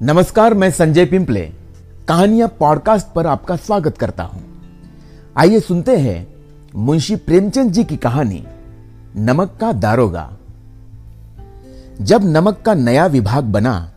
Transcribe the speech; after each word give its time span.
नमस्कार, 0.00 0.54
मैं 0.54 0.70
संजय 0.70 1.04
पिंपले। 1.04 1.40
कहानियाँ 2.08 2.48
पॉडकास्ट 2.58 3.06
पर 3.06 3.26
आपका 3.26 3.54
स्वागत 3.56 3.96
करता 3.98 4.22
हूँ। 4.22 4.42
आइए 5.36 5.60
सुनते 5.60 5.96
हैं 5.96 6.26
मुंशी 6.76 7.16
प्रेमचंद 7.16 7.72
जी 7.72 7.84
की 7.84 7.96
कहानी, 7.96 8.42
नमक 9.16 9.56
का 9.60 9.72
दारोगा। 9.72 10.28
जब 12.00 12.24
नमक 12.26 12.60
का 12.66 12.74
नया 12.74 13.06
विभाग 13.06 13.44
बना 13.44 13.90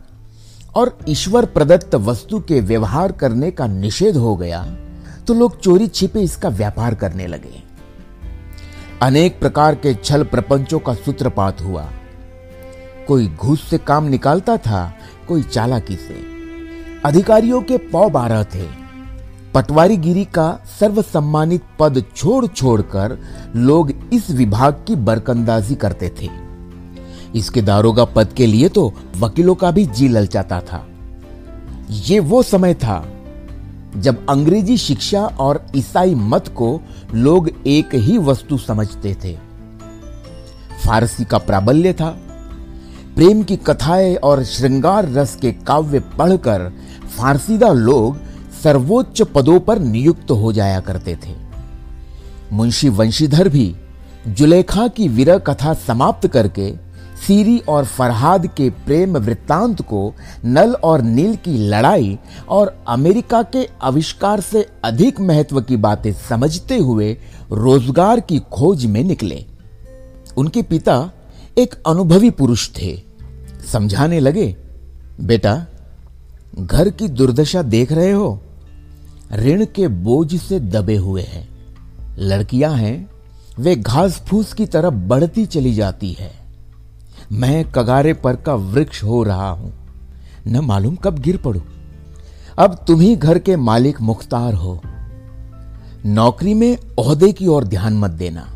और 0.75 0.98
ईश्वर 1.07 1.45
प्रदत्त 1.45 1.95
वस्तु 1.95 2.39
के 2.39 2.59
व्यवहार 2.61 3.11
करने 3.11 3.52
का 3.52 3.68
निषेध 3.68 4.18
हो 4.18 4.36
गया 4.36 4.63
तो 5.27 5.33
लोग 5.33 5.59
चोरी 5.59 5.88
छिपे 5.88 6.21
इसका 6.21 6.49
व्यापार 6.49 6.95
करने 6.95 7.27
लगे। 7.27 7.63
अनेक 9.02 9.39
प्रकार 9.39 9.75
के 9.75 9.93
छल 9.95 10.23
प्रपंचों 10.23 10.79
का 10.79 10.93
सूत्रपात 10.95 11.62
हुआ। 11.62 11.90
कोई 13.08 13.27
घूस 13.27 13.70
से 13.70 13.77
काम 13.77 14.04
निकालता 14.04 14.58
था 14.58 14.94
कोई 15.31 15.44
चालाकी 15.44 15.95
से। 15.95 16.16
अधिकारियों 17.05 17.62
के 17.62 17.77
पौ 17.77 18.09
बारह 18.09 18.44
थे। 18.44 18.66
पटवारी 19.54 19.98
गिरी 19.98 20.26
का 20.26 20.48
सर्वसम्मानित 20.80 21.63
पद 21.80 22.04
छोड़ 22.16 22.45
छोड़कर 22.48 23.17
लोग 23.55 23.91
इस 24.13 24.30
विभाग 24.31 24.84
की 24.88 24.95
बरकंदाजी 24.95 25.76
करते 25.76 26.09
थे। 26.21 26.30
इसके 27.35 27.62
दारोगा 27.62 28.05
पद 28.05 28.34
के 28.38 28.45
लिए 28.45 28.70
तो 28.70 28.94
वकीलों 29.17 29.55
का 29.55 29.71
भी 29.71 29.85
जी 29.85 30.07
ललचाता 30.07 30.59
था। 30.62 30.85
ये 31.90 32.20
वो 32.20 32.41
समय 32.43 32.73
था 32.73 33.05
जब 33.98 34.26
अंग्रेज़ी 34.29 34.77
शिक्षा 34.77 35.21
और 35.40 35.66
ईसाई 35.76 36.16
मत 36.16 36.48
को 36.48 36.82
लोग 37.13 37.49
एक 37.68 37.95
ही 37.95 38.18
वस्तु 38.18 38.57
समझते 38.57 39.16
थे। 39.23 39.38
फारसी 40.85 41.26
का 41.26 41.38
प्राबल्य 41.38 41.93
था। 41.93 42.18
प्रेम 43.15 43.41
की 43.43 43.55
कथाएँ 43.57 44.15
और 44.15 44.43
श्रृंगार 44.43 45.09
रस 45.09 45.35
के 45.35 45.51
काव्य 45.51 45.99
पढ़कर 46.17 46.71
फारसीदा 47.18 47.71
लोग 47.71 48.18
सर्वोच्च 48.63 49.21
पदों 49.21 49.59
पर 49.59 49.79
नियुक्त 49.79 50.31
हो 50.31 50.53
जाया 50.53 50.79
करते 50.79 51.15
थे। 51.15 51.35
मुंशी 52.51 52.90
वंशीधर 52.90 53.49
भी 53.49 53.76
जुलेखा 54.27 54.87
की 54.87 55.07
वीर 55.07 55.37
कथा 55.37 55.73
समाप्त 55.73 56.27
करके 56.27 56.71
सीरी 57.18 57.57
और 57.70 57.85
फरहाद 57.85 58.48
के 58.48 58.70
प्रेम 58.85 59.18
वृत्तांत 59.18 59.81
को 59.81 60.13
नल 60.46 60.73
और 60.73 61.01
नील 61.01 61.35
की 61.35 61.57
लड़ाई 61.70 62.18
और 62.49 62.75
अमेरिका 62.87 63.41
के 63.43 63.68
आविष्कार 63.81 64.41
से 64.41 64.66
अधिक 64.84 65.19
महत्व 65.19 65.62
की 65.62 65.78
बातें 65.78 66.12
समझते 66.29 66.78
हुए 66.78 67.12
रोज़गार 67.51 68.19
की 68.19 68.40
खोज 68.51 68.85
में 68.85 69.03
निकले। 69.03 69.46
उनके 70.38 70.62
पिता 70.62 70.97
एक 71.57 71.84
अनुभवी 71.88 72.30
पुरुष 72.30 72.69
थे। 72.69 73.02
समझाने 73.72 74.19
लगे, 74.19 74.56
बेटा, 75.22 75.66
घर 76.59 76.90
की 76.90 77.08
दुर्दशा 77.08 77.62
देख 77.62 77.91
रहे 77.91 78.12
हो? 78.12 78.41
ऋण 79.34 79.66
के 79.66 79.88
बोझ 79.88 80.35
से 80.35 80.59
दबे 80.59 80.96
हुए 80.96 81.22
हैं। 81.22 81.50
लड़कियाँ 82.19 82.74
हैं, 82.74 83.09
वे 83.59 83.75
घास 83.75 84.24
फूस 84.28 84.53
की 84.53 84.66
तरफ़ 84.66 84.94
बढ़ती 84.94 85.46
चली 85.46 85.74
जाती 85.74 86.12
है। 86.12 86.31
मैं 87.31 87.72
कगारे 87.72 88.13
पर 88.13 88.36
का 88.36 88.53
वृक्ष 88.53 89.03
हो 89.03 89.24
रहा 89.24 89.50
हूँ। 89.50 89.74
न 90.47 90.59
मालूम 90.59 90.96
कब 90.96 91.19
गिर 91.19 91.38
पड़ू। 91.38 91.62
अब 92.58 92.86
तुम 92.88 93.02
ही 93.02 93.16
घर 93.16 93.40
के 93.40 93.56
मालिक 93.56 94.02
मुख्तार 94.02 94.53
हो। 94.53 94.81
नौकरी 96.06 96.53
में 96.53 96.78
ओहदे 97.00 97.31
की 97.31 97.47
ओर 97.47 97.63
ध्यान 97.63 97.94
मत 97.94 98.12
देना। 98.12 98.47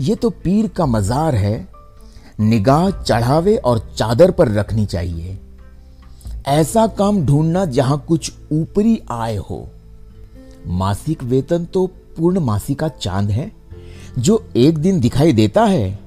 यह 0.00 0.14
तो 0.14 0.30
पीर 0.30 0.68
का 0.68 0.86
मजार 0.86 1.34
है 1.34 1.71
निगाह 2.40 2.90
चढ़ावे 2.90 3.56
और 3.56 3.92
चादर 3.96 4.30
पर 4.30 4.48
रखनी 4.48 4.86
चाहिए। 4.86 5.38
ऐसा 6.46 6.86
काम 6.86 7.24
ढूंढना 7.26 7.64
जहाँ 7.64 8.04
कुछ 8.08 8.32
ऊपरी 8.52 9.00
आय 9.10 9.36
हो। 9.36 9.68
मासिक 10.66 11.22
वेतन 11.24 11.64
तो 11.64 11.86
पूर्ण 11.86 12.40
मासी 12.40 12.74
का 12.74 12.88
चाँद 12.88 13.30
है, 13.30 13.52
जो 14.18 14.44
एक 14.56 14.78
दिन 14.78 15.00
दिखाई 15.00 15.32
देता 15.32 15.64
है 15.64 15.98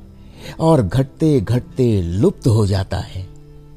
और 0.60 0.82
घटते 0.82 1.40
घटते 1.42 2.02
लुप्त 2.02 2.48
हो 2.48 2.66
जाता 2.68 2.98
है। 2.98 3.28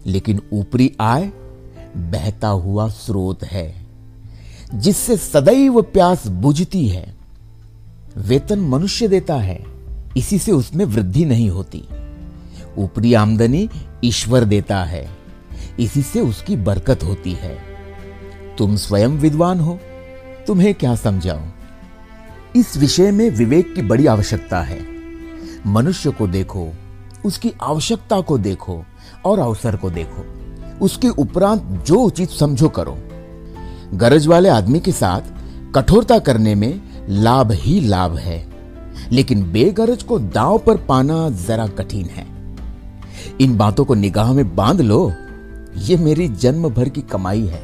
लेकिन 0.06 0.40
ऊपरी 0.52 0.92
आय 1.00 1.30
बहता 1.96 2.48
हुआ 2.48 2.88
स्रोत 2.88 3.44
है, 3.44 3.86
जिससे 4.74 5.16
सदैव 5.16 5.82
प्यास 5.82 6.26
बुझती 6.26 6.88
है। 6.88 7.16
वेतन 8.16 8.58
मनुष्य 8.58 9.08
देता 9.08 9.36
है, 9.36 9.64
इसी 10.16 10.38
से 10.38 10.52
उसमें 10.52 10.84
वृद्धि 10.84 11.24
नहीं 11.24 11.50
होती। 11.50 11.84
ऊपरी 12.78 13.14
आमदनी 13.14 13.70
ईश्वर 14.04 14.44
देता 14.44 14.84
है। 14.84 15.10
इसी 15.80 16.02
से 16.02 16.20
उसकी 16.20 16.56
बरकत 16.56 17.04
होती 17.04 17.32
है। 17.32 17.58
तुम 18.58 18.76
स्वयं 18.76 19.08
विद्वान 19.08 19.60
हो, 19.60 19.78
तुम्हें 20.46 20.74
क्या 20.74 20.94
समझाऊं? 20.94 21.46
इस 22.56 22.76
विषय 22.76 23.10
में 23.10 23.30
विवेक 23.30 23.74
की 23.74 23.82
बड़ी 23.82 24.06
आवश्यकता 24.06 24.60
है। 24.60 24.86
मनुष्य 25.66 26.10
को 26.10 26.26
देखो, 26.26 26.72
उसकी 27.24 27.52
आवश्यकता 27.62 28.20
को 28.20 28.38
देखो 28.38 28.84
और 29.24 29.38
अवसर 29.38 29.76
को 29.76 29.90
देखो। 29.90 30.24
उसके 30.80 31.08
उपरांत 31.08 31.84
जो 31.86 31.94
उचित 31.94 32.30
समझो 32.30 32.68
करो। 32.68 32.98
गरज 33.94 34.26
वाले 34.26 34.48
आदमी 34.48 34.80
के 34.80 34.92
साथ 34.92 35.20
कठोरता 35.74 36.18
करने 36.18 36.54
में 36.54 36.82
लाभ 37.08 37.52
ही 37.52 37.80
लाभ 37.80 38.16
है। 38.16 38.48
लेकिन 39.12 39.52
बेगरज 39.52 40.02
को 40.02 40.18
दांव 40.18 40.58
पर 40.58 40.76
पाना 40.76 41.30
जरा 41.30 41.66
कठिन 41.66 42.04
है। 42.04 42.27
इन 43.40 43.56
बातों 43.56 43.84
को 43.84 43.94
निगाह 43.94 44.32
में 44.32 44.56
बाँध 44.56 44.80
लो। 44.80 45.12
ये 45.78 45.96
मेरी 45.96 46.28
जन्म 46.28 46.68
भर 46.68 46.88
की 46.88 47.00
कमाई 47.00 47.46
है। 47.46 47.62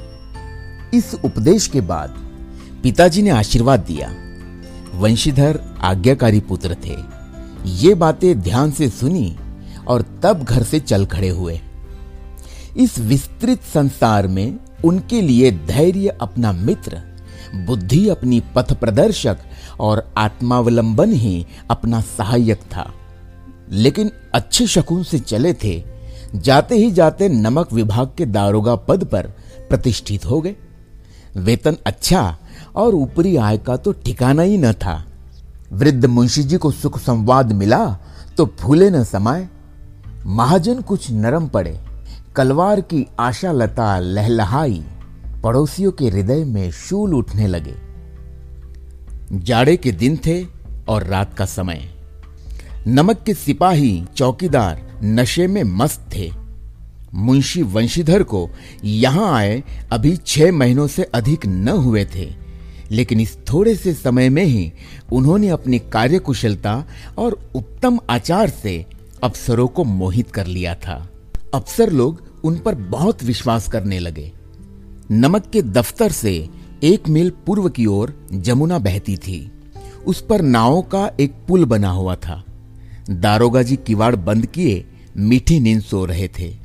इस 0.94 1.14
उपदेश 1.24 1.66
के 1.66 1.80
बाद 1.80 2.14
पिताजी 2.82 3.22
ने 3.22 3.30
आशीर्वाद 3.30 3.80
दिया। 3.80 4.14
वंशीधर 4.94 5.60
आज्ञाकारी 5.80 6.40
पुत्र 6.40 6.76
थे। 6.84 6.96
ये 7.66 7.94
बातें 7.94 8.40
ध्यान 8.40 8.70
से 8.70 8.88
सुनी 8.88 9.36
और 9.88 10.20
तब 10.22 10.42
घर 10.42 10.62
से 10.62 10.80
चल 10.80 11.06
खड़े 11.06 11.28
हुए। 11.28 11.60
इस 12.76 12.98
विस्तृत 12.98 13.62
संसार 13.62 14.28
में 14.28 14.58
उनके 14.84 15.20
लिए 15.22 15.50
धैर्य 15.50 16.08
अपना 16.08 16.52
मित्र, 16.52 17.02
बुद्धि 17.66 18.08
अपनी 18.08 18.42
पथ 18.54 18.72
प्रदर्शक 18.72 19.38
और 19.80 20.14
आत्मावलंबन 20.18 21.12
ही 21.12 21.46
अपना 21.70 22.00
सहायक 22.00 22.60
था। 22.60 22.94
लेकिन 23.70 24.10
अच्छे 24.34 24.66
शकुन 24.66 25.02
से 25.02 25.18
चले 25.18 25.52
थे, 25.54 25.82
जाते 26.34 26.76
ही 26.76 26.90
जाते 26.90 27.28
नमक 27.28 27.72
विभाग 27.72 28.12
के 28.18 28.26
दारोगा 28.26 28.76
पद 28.76 29.04
पर 29.04 29.26
प्रतिष्ठित 29.68 30.26
हो 30.26 30.40
गए। 30.40 30.56
वेतन 31.36 31.76
अच्छा 31.86 32.36
और 32.76 32.94
ऊपरी 32.94 33.36
आय 33.36 33.58
का 33.58 33.76
तो 33.76 33.92
ठिकाना 33.92 34.42
ही 34.42 34.58
न 34.58 34.72
था। 34.72 35.04
वृद्ध 35.72 36.04
मुंशी 36.06 36.42
जी 36.42 36.56
को 36.56 36.70
सुख 36.70 36.98
संवाद 36.98 37.52
मिला 37.52 37.86
तो 38.36 38.46
फूले 38.60 38.90
न 38.90 39.04
समाये। 39.04 39.48
महाजन 40.26 40.80
कुछ 40.80 41.10
नरम 41.10 41.48
पड़े। 41.48 41.78
कलवार 42.36 42.80
की 42.80 43.06
आशा 43.20 43.52
लता 43.52 43.98
लहलहाई। 43.98 44.84
पड़ोसियों 45.44 45.92
के 45.92 46.08
हृदय 46.08 46.44
में 46.44 46.70
शूल 46.70 47.14
उठने 47.14 47.46
लगे। 47.46 47.74
जाड़े 49.32 49.76
के 49.76 49.92
दिन 49.92 50.16
थे 50.16 50.44
और 50.88 51.04
रात 51.04 51.34
का 51.34 51.44
समय। 51.44 51.93
नमक 52.86 53.22
के 53.26 53.34
सिपाही, 53.34 54.04
चौकीदार 54.16 54.80
नशे 55.02 55.46
में 55.46 55.62
मस्त 55.64 56.00
थे। 56.14 56.30
मुंशी 57.14 57.62
वंशीधर 57.62 58.22
को 58.22 58.48
यहाँ 58.84 59.32
आए 59.34 59.62
अभी 59.92 60.16
छह 60.16 60.52
महीनों 60.52 60.86
से 60.86 61.02
अधिक 61.04 61.46
न 61.46 61.68
हुए 61.68 62.04
थे, 62.04 62.28
लेकिन 62.90 63.20
इस 63.20 63.36
थोड़े 63.52 63.74
से 63.74 63.94
समय 63.94 64.28
में 64.28 64.44
ही 64.44 64.72
उन्होंने 65.12 65.48
अपनी 65.48 65.78
कार्यकुशलता 65.78 66.84
और 67.18 67.38
उत्तम 67.54 67.98
आचार 68.10 68.50
से 68.50 68.84
अफसरों 69.24 69.68
को 69.68 69.84
मोहित 69.84 70.30
कर 70.30 70.46
लिया 70.46 70.74
था। 70.76 70.96
अफसर 71.54 71.90
लोग 71.90 72.22
उन 72.44 72.58
पर 72.58 72.74
बहुत 72.74 73.24
विश्वास 73.24 73.68
करने 73.68 73.98
लगे। 73.98 74.32
नमक 75.10 75.46
के 75.46 75.62
दफ्तर 75.62 76.12
से 76.12 76.32
एक 76.84 77.08
मील 77.08 77.30
पूर्व 77.46 77.68
की 77.68 77.86
ओर 77.86 78.18
जमुना 78.32 78.78
बहती 78.78 79.16
थी। 79.16 79.50
उस 80.06 80.20
पर 80.20 80.42
नावों 80.42 80.82
का 80.84 81.10
एक 81.20 81.34
पुल 81.48 81.64
बना 81.64 81.90
हुआ 81.90 82.14
था। 82.16 82.44
दारोगा 83.10 83.62
जी 83.62 83.76
किवाड़ 83.76 84.16
बंद 84.16 84.46
किए 84.46 84.84
मीठी 85.16 85.60
नींद 85.60 85.82
सो 85.82 86.04
रहे 86.04 86.28
थे। 86.28 86.56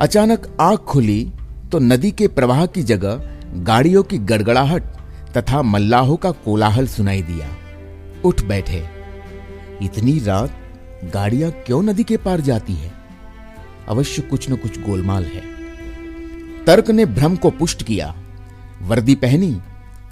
अचानक 0.00 0.56
आँख 0.60 0.78
खुली 0.78 1.32
तो 1.72 1.78
नदी 1.78 2.10
के 2.10 2.28
प्रवाह 2.28 2.66
की 2.66 2.82
जगह 2.82 3.30
गाड़ियों 3.56 4.02
की 4.02 4.18
गड़गड़ाहट 4.18 4.82
तथा 5.36 5.62
मल्लाहों 5.62 6.16
का 6.16 6.30
कोलाहल 6.30 6.86
सुनाई 6.86 7.22
दिया। 7.22 7.48
उठ 8.24 8.42
बैठे। 8.42 8.84
इतनी 9.82 10.18
रात 10.18 10.60
गाड़ियाँ 11.14 11.50
क्यों 11.50 11.82
नदी 11.82 12.04
के 12.04 12.16
पार 12.16 12.40
जाती 12.40 12.72
है? 12.72 12.92
अवश्य 13.88 14.22
कुछ 14.22 14.50
न 14.50 14.56
कुछ 14.56 14.80
गोलमाल 14.80 15.24
है। 15.24 15.42
तर्क 16.64 16.90
ने 16.90 17.06
भ्रम 17.06 17.36
को 17.36 17.50
पुष्ट 17.50 17.82
किया। 17.82 18.14
वर्दी 18.82 19.14
पहनी, 19.14 19.56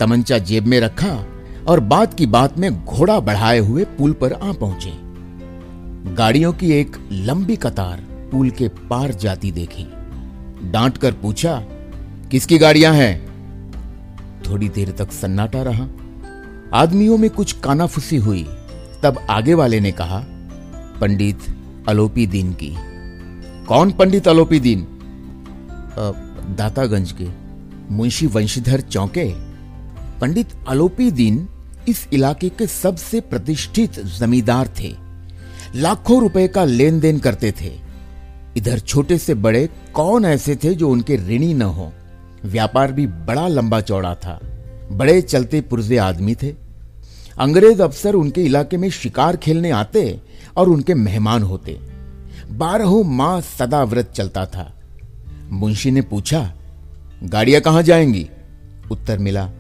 तमंचा 0.00 0.38
जेब 0.38 0.66
में 0.66 0.80
रखा 0.80 1.26
और 1.68 1.80
बात 1.80 2.14
की 2.14 2.26
बात 2.26 2.58
में 2.58 2.84
घोड़ा 2.84 3.20
बढ़ाए 3.20 3.58
हुए 3.58 3.84
पुल 3.84 4.12
पर 4.12 4.32
आ 4.32 4.52
पहुँचे। 4.52 5.01
गाड़ियों 6.04 6.52
की 6.52 6.70
एक 6.72 6.96
लंबी 7.12 7.56
कतार 7.56 8.00
पुल 8.32 8.50
के 8.50 8.68
पार 8.90 9.12
जाती 9.12 9.50
देखी। 9.52 9.84
डांट 10.70 10.96
कर 10.98 11.12
पूछा, 11.12 11.54
किसकी 12.30 12.58
गाड़ियाँ 12.58 12.92
हैं? 12.94 13.14
थोड़ी 14.42 14.68
देर 14.68 14.90
तक 14.90 15.12
सन्नाटा 15.12 15.62
रहा। 15.62 15.86
आदमियों 16.74 17.18
में 17.18 17.28
कुछ 17.30 17.52
कानाफुसी 17.52 18.16
हुई। 18.16 18.42
तब 19.02 19.18
आगे 19.30 19.54
वाले 19.54 19.80
ने 19.80 19.92
कहा, 19.92 20.18
पंडित 21.00 21.38
अलोपी 21.88 22.26
दीन 22.26 22.52
की। 22.52 22.74
कौन 23.66 23.92
पंडित 23.92 24.28
अलोपी 24.28 24.60
दीन 24.60 24.86
दातागंज 26.58 27.12
के। 27.12 27.28
मुंशी 27.94 28.26
वंशीधर 28.26 28.80
चौके? 28.80 29.28
पंडित 30.20 30.48
अलोपी 30.68 31.10
दीन 31.10 31.48
इस 31.88 32.06
इलाके 32.12 32.48
के 32.48 32.66
सबसे 32.66 33.20
प्रतिष्ठित 33.20 34.00
जमींदार 34.18 34.68
थे। 34.80 35.01
लाखों 35.74 36.20
रुपए 36.20 36.48
का 36.48 36.64
लेन 36.64 37.00
देन 37.00 37.18
करते 37.18 37.52
थे। 37.60 37.80
इधर 38.56 38.78
छोटे 38.78 39.18
से 39.18 39.34
बड़े 39.34 39.68
कौन 39.94 40.24
ऐसे 40.24 40.56
थे 40.56 40.74
जो 40.74 40.88
उनके 40.88 41.16
ऋणी 41.16 41.54
न 41.54 41.62
हो? 41.62 41.92
व्यापार 42.44 42.92
भी 42.92 43.06
बड़ा 43.06 43.48
लंबा 43.48 43.80
चौड़ा 43.80 44.14
था। 44.14 44.40
बड़े 44.92 45.22
चलते 45.22 45.60
पुरजे 45.60 45.96
आदमी 45.96 46.34
थे। 46.34 46.54
अंग्रेज़ 47.38 47.82
अफसर 47.82 48.14
उनके 48.14 48.42
इलाके 48.42 48.76
में 48.76 48.90
शिकार 48.90 49.36
खेलने 49.36 49.70
आते 49.70 50.20
और 50.56 50.68
उनके 50.68 50.94
मेहमान 50.94 51.42
होते। 51.42 51.80
बारहों 52.50 53.04
माह 53.04 53.40
सदा 53.40 53.84
व्रत 53.84 54.10
चलता 54.10 54.46
था। 54.46 54.82
मुंशी 55.50 55.90
ने 55.90 56.00
पूछा, 56.00 56.54
गाड़ियाँ 57.22 57.62
कहाँ 57.62 57.82
जाएँगी? 57.82 58.30
उत्तर 58.90 59.18
मिला, 59.18 59.50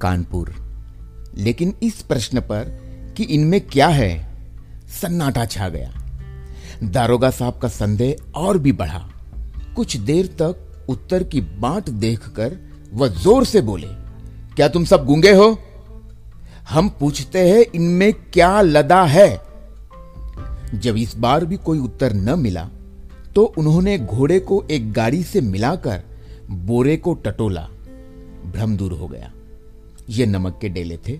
कानपुर। 0.00 0.54
लेकिन 1.38 1.74
इस 1.82 1.94
प्रश्न 1.94 2.40
पर 2.40 2.64
कि 3.16 3.22
इनमें 3.22 3.60
क्या 3.60 3.88
है? 3.88 4.29
सन्नाटा 4.92 5.44
छा 5.46 5.68
गया। 5.68 5.92
दारोगा 6.84 7.30
साहब 7.30 7.58
का 7.58 7.68
संदेह 7.68 8.32
और 8.34 8.58
भी 8.58 8.72
बढ़ा। 8.72 9.06
कुछ 9.76 9.96
देर 9.96 10.26
तक 10.40 10.86
उत्तर 10.88 11.22
की 11.24 11.40
बाट 11.40 11.88
देखकर 11.90 12.56
वह 12.92 13.08
ज़ोर 13.08 13.44
से 13.44 13.60
बोले, 13.60 13.88
क्या 14.56 14.68
तुम 14.68 14.84
सब 14.84 15.04
गूँगे 15.06 15.32
हो? 15.32 15.58
हम 16.70 16.88
पूछते 17.00 17.48
हैं, 17.48 17.64
इनमें 17.74 18.12
क्या 18.12 18.60
लदा 18.60 19.02
है? 19.04 19.40
जब 20.74 20.96
इस 20.96 21.16
बार 21.16 21.44
भी 21.44 21.56
कोई 21.56 21.78
उत्तर 21.78 22.12
न 22.12 22.38
मिला 22.38 22.68
तो 23.34 23.42
उन्होंने 23.58 23.98
घोड़े 23.98 24.38
को 24.40 24.62
एक 24.70 24.92
गाड़ी 24.92 25.22
से 25.24 25.40
मिलाकर 25.40 26.02
बोरे 26.50 26.96
को 26.96 27.14
टटोला। 27.16 27.62
भ्रम 28.46 28.76
दूर 28.76 28.92
हो 28.92 29.08
गया। 29.08 29.32
ये 30.10 30.26
नमक 30.26 30.58
के 30.60 30.68
डेले 30.68 30.96
थे। 30.98 31.18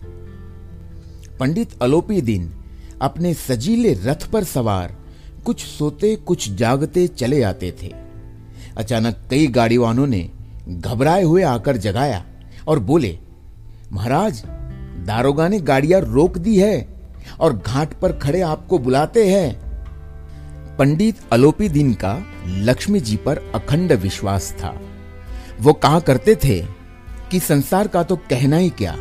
पंडित 1.40 1.82
अलोपी 1.82 2.20
दिन 2.20 2.52
अपने 3.02 3.32
सजीले 3.35 3.93
रथ 3.94 4.26
पर 4.31 4.44
सवार, 4.44 4.97
कुछ 5.44 5.64
सोते, 5.64 6.14
कुछ 6.17 6.50
जागते 6.50 7.06
चले 7.08 7.43
आते 7.43 7.73
थे। 7.82 7.93
अचानक 8.76 9.17
कई 9.31 9.47
गाड़ीवानों 9.47 10.06
ने 10.06 10.29
घबराए 10.69 11.23
हुए 11.23 11.43
आकर 11.43 11.76
जगाया 11.76 12.25
और 12.69 12.79
बोले, 12.81 13.19
महाराज, 13.93 14.43
दारोगा 15.06 15.49
ने 15.49 15.61
गाड़ियाँ 15.61 16.00
रोक 16.00 16.38
दी 16.38 16.58
है 16.58 16.88
और 17.41 17.56
घाट 17.56 17.94
पर 18.00 18.12
खड़े 18.12 18.41
आपको 18.41 18.79
बुलाते 18.79 19.29
हैं। 19.29 20.76
पंडित 20.76 21.17
अलोपी 21.32 21.69
दिन 21.69 21.93
का 21.94 22.17
लक्ष्मी 22.46 23.00
जी 23.00 23.17
पर 23.17 23.38
अखंड 23.55 23.93
विश्वास 23.93 24.53
था। 24.55 24.75
वो 25.61 25.73
कहा 25.73 26.00
करते 26.00 26.35
थे 26.35 26.58
कि 27.31 27.41
संसार 27.41 27.88
का 27.88 28.03
तो 28.03 28.17
कहना 28.31 28.56
ही 28.56 28.70
क्या, 28.70 28.96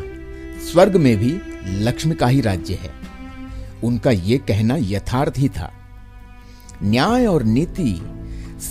स्वर्ग 0.72 0.96
में 0.96 1.16
भी 1.16 1.38
लक्ष्मी 1.84 2.14
का 2.14 2.26
ही 2.26 2.40
राज्य 2.40 2.74
है। 2.74 2.99
उनका 3.84 4.10
यह 4.10 4.38
कहना 4.38 4.76
यथार्थ 4.78 5.34
ही 5.38 5.48
था। 5.48 5.72
न्याय 6.82 7.26
और 7.26 7.42
नीति 7.42 8.02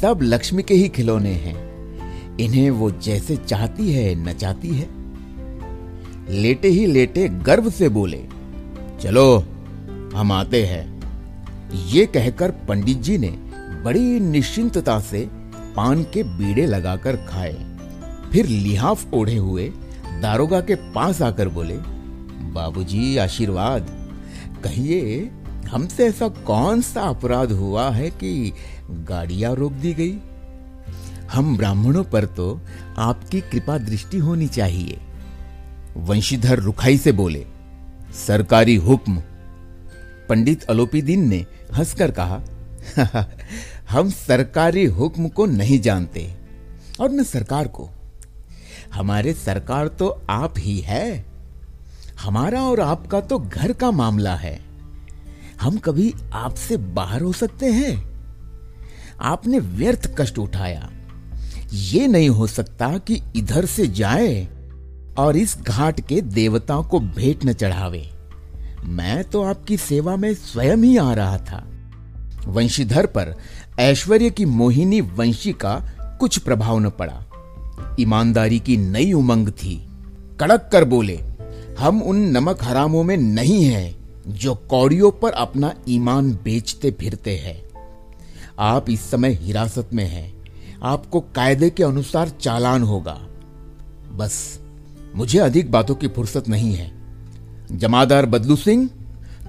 सब 0.02 0.20
लक्ष्मी 0.24 0.64
के 0.64 0.74
ही 0.74 0.90
खिलौने 0.90 1.32
हैं। 1.32 1.70
इन्हें 2.38 2.70
वो 2.70 2.92
जैसे 2.92 3.38
चाहती 3.38 3.92
है, 3.94 4.16
नचाती 4.16 4.70
है। 4.70 4.88
लेटे 6.42 6.68
ही 6.68 6.86
लेटे 6.86 7.30
गर्व 7.30 7.70
से 7.70 7.90
बोले, 7.90 8.26
चलो, 9.02 9.46
हम 10.16 10.32
आते 10.32 10.66
हैं। 10.66 11.00
ये 11.88 12.06
कहकर 12.06 12.52
पंडित 12.52 12.98
जी 12.98 13.18
ने 13.18 13.30
बड़ी 13.84 14.20
निश्चिंतता 14.20 15.00
से 15.00 15.30
पान 15.76 16.04
के 16.04 16.24
बीड़े 16.24 16.66
लगाकर 16.66 17.16
खाए। 17.16 17.78
फिर 18.32 18.46
लिहाफ 18.46 19.14
ओढ़े 19.14 19.36
हुए 19.36 19.72
दारोगा 20.22 20.62
के 20.62 20.76
पास 20.76 21.22
आकर 21.22 21.50
बोले, 21.50 21.78
बाबूजी, 22.54 23.18
आशीर्वाद। 23.18 23.99
कहिए, 24.64 25.32
हमसे 25.70 26.08
ऐसा 26.08 26.28
कौन 26.28 26.82
सा 26.82 27.02
अपराध 27.02 27.52
हुआ 27.52 27.90
है 27.90 28.10
कि 28.10 28.54
गाड़ियाँ 28.92 29.56
रोक 29.56 29.72
दी 29.72 29.94
गई? 29.94 30.20
हम 31.32 31.58
ब्राह्मणों 31.58 32.04
पर 32.04 32.26
तो 32.26 32.62
आपकी 32.98 33.42
कृपा 33.42 33.78
दृष्टि 33.78 34.18
होनी 34.18 34.48
चाहिए। 34.48 35.00
वंशीधर 35.98 36.60
रुखाई 36.60 36.98
से 36.98 37.12
बोले, 37.12 37.46
सरकारी 38.28 38.76
हुक्म। 38.76 39.24
पंडित 40.30 40.64
अलोपीदीन 40.64 41.28
ने 41.28 41.46
हंसकर 41.76 42.12
कहा, 42.12 42.42
हम 43.90 44.10
सरकारी 44.10 44.86
हुक्म 44.86 45.28
को 45.28 45.46
नहीं 45.46 45.80
जानते, 45.80 46.34
और 47.00 47.12
न 47.12 47.24
सरकार 47.24 47.68
को। 47.68 47.90
हमारे 48.94 49.34
सरकार 49.34 49.88
तो 49.88 50.22
आप 50.30 50.54
ही 50.58 50.80
है। 50.80 51.29
हमारा 52.20 52.62
और 52.62 52.80
आपका 52.80 53.22
तो 53.22 53.40
घर 53.40 53.74
का 53.74 53.92
मामला 53.92 54.36
है। 54.36 54.60
हम 55.62 55.78
कभी 55.78 56.14
आपसे 56.34 56.78
बाहर 56.78 57.22
हो 57.22 57.34
सकते 57.34 57.66
हैं। 57.66 58.10
आपने 59.22 59.60
व्यर्थ 59.60 60.16
कष्ट 60.18 60.40
उठाया। 60.40 60.90
ये 61.74 62.08
नहीं 62.08 62.30
हो 62.30 62.48
सकता 62.48 62.98
कि 62.98 63.22
इधर 63.36 63.66
से 63.66 63.88
जाए 63.88 64.48
और 65.18 65.38
इस 65.38 65.58
घाट 65.62 66.08
के 66.08 66.22
देवताओं 66.22 66.84
को 66.84 67.00
भेंट 67.00 67.46
न 67.46 67.54
चढ़ावे। 67.54 68.10
मैं 68.84 69.24
तो 69.24 69.44
आपकी 69.44 69.78
सेवा 69.78 70.16
में 70.16 70.34
स्वयं 70.34 70.78
ही 70.78 70.98
आ 70.98 71.14
रहा 71.14 71.38
था। 71.38 71.66
वंशीधर 72.48 73.06
पर 73.06 73.36
ऐश्वर्य 73.80 74.30
की 74.30 74.46
मोहिनी 74.46 75.02
वंशी 75.02 75.54
का 75.54 75.76
कुछ 76.20 76.38
प्रभाव 76.38 76.80
न 76.80 76.90
पड़ा। 76.90 77.26
ईमानदारी 78.00 78.60
की 78.60 78.78
नई 78.78 79.14
उमंग 79.14 79.50
थी। 79.50 79.90
कड़क 80.40 80.70
कर 80.72 80.84
बोले 80.84 81.29
हम 81.80 82.02
उन 82.02 82.18
नमक 82.18 82.64
हरामों 82.64 83.04
में 83.04 83.18
नहीं 83.18 83.64
हैं 83.64 84.00
जो 84.28 84.56
कौड़ियों 84.56 85.12
पर 85.12 85.32
अपना 85.32 85.74
ईमान 85.90 86.34
बेचते 86.34 86.92
फिरते 86.92 87.38
हैं। 87.38 87.64
आप 88.60 88.90
इस 88.90 89.02
समय 89.02 89.40
हिरासत 89.42 89.90
में 89.94 90.06
हैं। 90.06 90.44
आपको 90.84 91.20
कायदे 91.20 91.70
के 91.70 91.84
अनुसार 91.84 92.30
चालान 92.30 92.84
होगा। 92.84 93.28
बस, 94.12 94.60
मुझे 95.16 95.40
अधिक 95.40 95.72
बातों 95.72 95.96
की 95.96 96.08
फुर्सत 96.08 96.50
नहीं 96.50 96.74
है। 96.74 96.92
जमादार 97.72 98.26
बदलू 98.26 98.56
सिंह, 98.56 98.90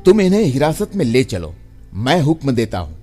तुम 0.04 0.20
इन्हें 0.20 0.44
हिरासत 0.44 0.90
में 0.96 1.04
ले 1.04 1.24
चलो। 1.24 1.54
मैं 1.94 2.22
हुक्म 2.22 2.52
देता 2.52 2.78
हूँ। 2.78 2.96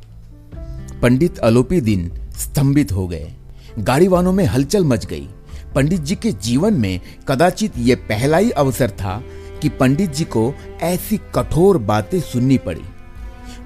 पंडित 1.01 1.37
अलोपी 1.37 1.81
दिन 1.81 2.11
स्तंभित 2.37 2.91
हो 2.91 3.07
गए। 3.07 3.33
गाड़ी 3.79 4.07
वालों 4.07 4.33
में 4.33 4.45
हलचल 4.45 4.83
मच 4.83 5.05
गई। 5.05 5.29
पंडित 5.77 6.01
जी 6.01 6.15
के 6.15 6.31
जीवन 6.31 6.73
में 6.73 7.01
कदाचित 7.27 7.73
यह 7.77 7.95
पहला 7.95 8.37
ही 8.37 8.49
अवसर 8.49 8.89
था 8.89 9.23
कि 9.61 9.69
पंडित 9.69 10.13
जी 10.13 10.23
को 10.23 10.53
ऐसी 10.81 11.17
कठोर 11.35 11.77
बातें 11.77 12.19
सुननी 12.19 12.57
पड़ी। 12.57 12.81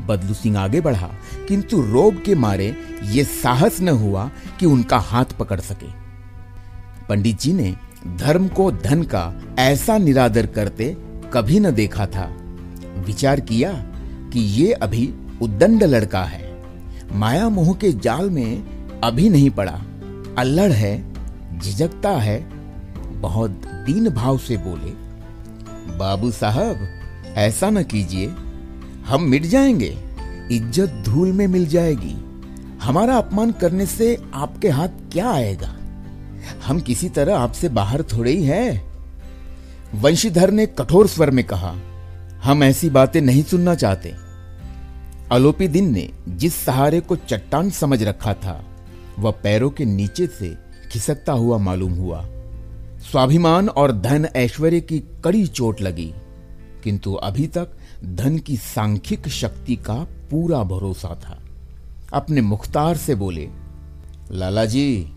बदलू 0.05 0.33
सिंह 0.33 0.57
आगे 0.59 0.81
बढ़ा, 0.81 1.09
किंतु 1.47 1.81
रोब 1.81 2.21
के 2.25 2.35
मारे 2.35 2.75
ये 3.03 3.23
साहस 3.23 3.81
न 3.81 3.89
हुआ 3.89 4.29
कि 4.59 4.65
उनका 4.65 4.97
हाथ 4.97 5.25
पकड़ 5.25 5.59
सके। 5.59 5.91
पंडित 7.09 7.39
जी 7.39 7.53
ने 7.53 7.75
धर्म 8.17 8.47
को 8.47 8.71
धन 8.71 9.03
का 9.03 9.41
ऐसा 9.59 9.97
निरादर 9.97 10.45
करते 10.45 10.97
कभी 11.33 11.59
न 11.59 11.71
देखा 11.71 12.05
था। 12.05 12.25
विचार 13.07 13.39
किया 13.39 13.71
कि 14.33 14.39
ये 14.39 14.71
अभी 14.73 15.13
उद्दंड 15.41 15.83
लड़का 15.83 16.23
है। 16.23 16.63
माया 17.13 17.49
मोह 17.49 17.73
के 17.73 17.91
जाल 17.91 18.29
में 18.29 18.63
अभी 19.03 19.29
नहीं 19.29 19.49
पड़ा। 19.49 19.81
अल्लड़ 20.37 20.71
है 20.71 21.10
झिझकता 21.61 22.09
है, 22.09 22.39
बहुत 23.21 23.51
दीन 23.85 24.09
भाव 24.09 24.37
से 24.37 24.57
बोले, 24.57 24.91
बाबू 25.97 26.31
साहब, 26.31 26.87
ऐसा 27.37 27.69
न 27.69 27.83
कीजिए, 27.83 28.27
हम 29.05 29.21
मिट 29.21 29.43
जाएँगे, 29.43 29.97
इज़्ज़त 30.51 31.03
धूल 31.05 31.31
में 31.31 31.47
मिल 31.47 31.65
जाएगी, 31.67 32.15
हमारा 32.81 33.17
अपमान 33.17 33.51
करने 33.51 33.85
से 33.85 34.17
आपके 34.33 34.69
हाथ 34.69 34.87
क्या 35.11 35.31
आएगा? 35.31 35.75
हम 36.65 36.79
किसी 36.79 37.09
तरह 37.09 37.37
आपसे 37.37 37.69
बाहर 37.69 38.03
थोड़े 38.03 38.31
ही 38.31 38.43
हैं। 38.43 38.91
वंशीधर 39.95 40.51
ने 40.51 40.65
कठोर 40.65 41.07
स्वर 41.07 41.31
में 41.31 41.43
कहा, 41.43 41.75
हम 42.43 42.63
ऐसी 42.63 42.89
बातें 42.89 43.21
नहीं 43.21 43.43
सुनना 43.43 43.75
चाहते। 43.75 44.13
अलोपी 45.31 45.67
दिन 45.67 45.91
ने 45.93 46.09
जिस 46.27 46.55
सहारे 46.55 46.99
को 46.99 47.15
चट्टान 47.15 47.69
समझ 47.69 48.03
रखा 48.03 48.33
था, 48.33 48.63
वह 49.19 49.31
पैरों 49.31 49.69
के 49.69 49.85
नीचे 49.85 50.27
से 50.27 50.70
खिसकता 50.91 51.33
हुआ 51.33 51.57
मालूम 51.59 51.93
हुआ। 51.93 52.23
स्वाभिमान 53.01 53.69
और 53.71 53.91
धन 53.93 54.27
ऐश्वर्य 54.35 54.79
की 54.81 54.99
कड़ी 55.23 55.45
चोट 55.47 55.81
लगी, 55.81 56.13
किंतु 56.83 57.13
अभी 57.13 57.47
तक 57.47 57.71
धन 58.05 58.37
की 58.37 58.57
सांख्यिक 58.57 59.27
शक्ति 59.29 59.75
का 59.77 59.95
पूरा 60.31 60.63
भरोसा 60.65 61.15
था। 61.23 61.37
अपने 62.13 62.41
मुख्तार 62.41 62.97
से 62.97 63.15
बोले, 63.15 63.47
लाला 64.31 64.65
जी, 64.65 65.13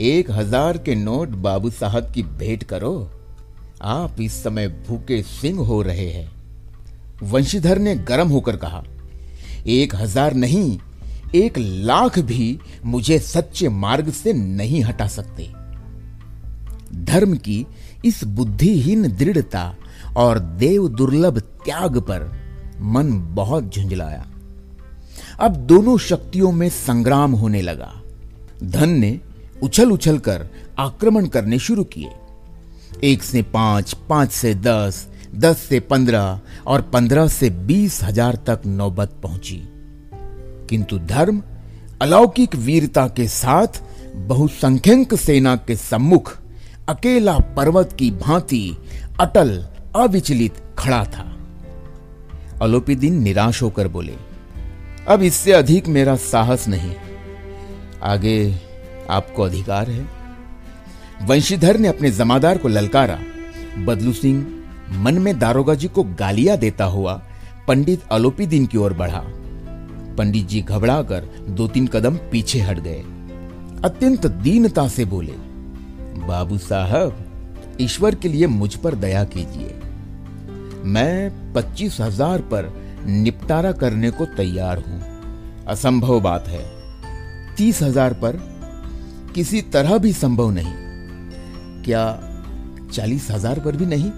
एक 0.00 0.30
हज़ार 0.30 0.78
के 0.78 0.94
नोट 0.94 1.28
बाबू 1.28 1.70
साहब 1.72 2.10
की 2.14 2.22
भेंट 2.22 2.64
करो। 2.64 3.10
आप 3.82 4.20
इस 4.20 4.42
समय 4.42 4.68
भूखे 4.88 5.22
सिंह 5.22 5.58
हो 5.60 5.80
रहे 5.82 6.08
हैं। 6.10 6.30
वंशीधर 7.22 7.78
ने 7.78 7.94
गर्म 8.04 8.28
होकर 8.28 8.56
कहा, 8.56 8.82
एक 9.68 9.94
हज़ार 9.94 10.34
नहीं 10.34 10.78
एक 11.34 11.58
लाख 11.58 12.18
भी 12.18 12.58
मुझे 12.84 13.18
सच्चे 13.18 13.68
मार्ग 13.68 14.10
से 14.10 14.32
नहीं 14.32 14.82
हटा 14.84 15.06
सकते। 15.06 15.48
धर्म 17.04 17.36
की 17.36 17.66
इस 18.04 18.22
बुद्धिहीन 18.24 19.08
दृढ़ता 19.16 19.74
और 20.16 20.38
देव 20.38 20.88
दुर्लभ 20.88 21.38
त्याग 21.64 21.98
पर 22.00 22.30
मन 22.80 23.12
बहुत 23.34 23.74
झुंझलाया। 23.74 24.26
अब 25.40 25.56
दोनों 25.66 25.96
शक्तियों 25.98 26.52
में 26.52 26.68
संग्राम 26.68 27.32
होने 27.32 27.62
लगा। 27.62 27.92
धन 28.62 28.90
ने 28.90 29.18
उछल 29.62 29.90
उछल 29.90 30.18
कर 30.18 30.46
आक्रमण 30.78 31.26
करने 31.26 31.58
शुरू 31.58 31.84
किए। 31.84 32.10
एक 33.04 33.22
से 33.22 33.42
पाँच 33.42 33.94
पाँच 34.08 34.30
से 34.30 34.54
दस 34.54 35.06
दस 35.34 35.58
से 35.58 35.80
पंद्रह 35.80 36.40
और 36.66 36.82
पंद्रह 36.82 37.28
से 37.28 37.50
बीस 37.50 38.02
हज़ार 38.02 38.36
तक 38.46 38.62
नौबत 38.66 39.14
पहुँची। 39.22 39.56
किंतु 40.70 40.98
धर्म, 40.98 41.42
अलौकिक 42.02 42.54
वीरता 42.54 43.06
के 43.08 43.28
साथ 43.28 43.82
बहुसंख्यक 44.16 45.14
सेना 45.14 45.56
के 45.56 45.76
सम्मुख 45.76 46.36
अकेला 46.88 47.38
पर्वत 47.38 47.92
की 47.92 48.10
भांति 48.10 48.76
अटल, 49.20 49.66
अविचलित 49.96 50.54
खड़ा 50.78 51.04
था। 51.04 51.36
अलोपीदीन 52.62 53.22
निराश 53.22 53.62
होकर 53.62 53.88
बोले, 53.88 54.14
अब 55.08 55.22
इससे 55.22 55.52
अधिक 55.52 55.88
मेरा 55.88 56.16
साहस 56.16 56.68
नहीं। 56.68 56.94
आगे 58.02 58.60
आपको 59.10 59.42
अधिकार 59.42 59.90
है। 59.90 60.06
वंशीधर 61.22 61.78
ने 61.78 61.88
अपने 61.88 62.10
जमादार 62.10 62.58
को 62.58 62.68
ललकारा। 62.68 63.18
बदलू 63.78 64.12
सिंह 64.12 64.46
मन 64.92 65.18
में 65.18 65.38
दारोगा 65.38 65.74
जी 65.74 65.88
को 65.88 66.02
गालियाँ 66.02 66.56
देता 66.56 66.84
हुआ 66.84 67.22
पंडित 67.68 68.02
अलोपी 68.10 68.46
दिन 68.46 68.66
की 68.66 68.78
ओर 68.78 68.92
बढ़ा। 68.92 69.24
पंडित 70.18 70.46
जी 70.46 70.60
घबराकर 70.60 71.28
दो 71.48 71.66
तीन 71.68 71.86
कदम 71.86 72.16
पीछे 72.30 72.60
हट 72.60 72.78
गए। 72.78 73.02
अत्यंत 73.84 74.26
दीनता 74.26 74.86
से 74.88 75.04
बोले, 75.04 75.32
बाबू 76.26 76.58
साहब, 76.58 77.24
ईश्वर 77.80 78.14
के 78.14 78.28
लिए 78.28 78.46
मुझ 78.46 78.74
पर 78.74 78.94
दया 78.94 79.24
कीजिए। 79.24 79.74
मैं 80.84 81.52
पच्चीस 81.54 82.00
हज़ार 82.00 82.40
पर 82.40 82.72
निपटारा 83.06 83.72
करने 83.72 84.10
को 84.10 84.24
तैयार 84.26 84.78
हूँ। 84.78 85.00
असंभव 85.68 86.20
बात 86.20 86.48
है। 86.48 86.64
तीस 87.56 87.82
हज़ार 87.82 88.12
पर 88.14 88.36
किसी 89.34 89.62
तरह 89.62 89.98
भी 89.98 90.12
संभव 90.12 90.50
नहीं। 90.50 90.72
क्या 91.84 92.04
चालीस 92.92 93.30
हज़ार 93.30 93.60
पर 93.60 93.76
भी 93.76 93.86
नहीं? 93.86 94.10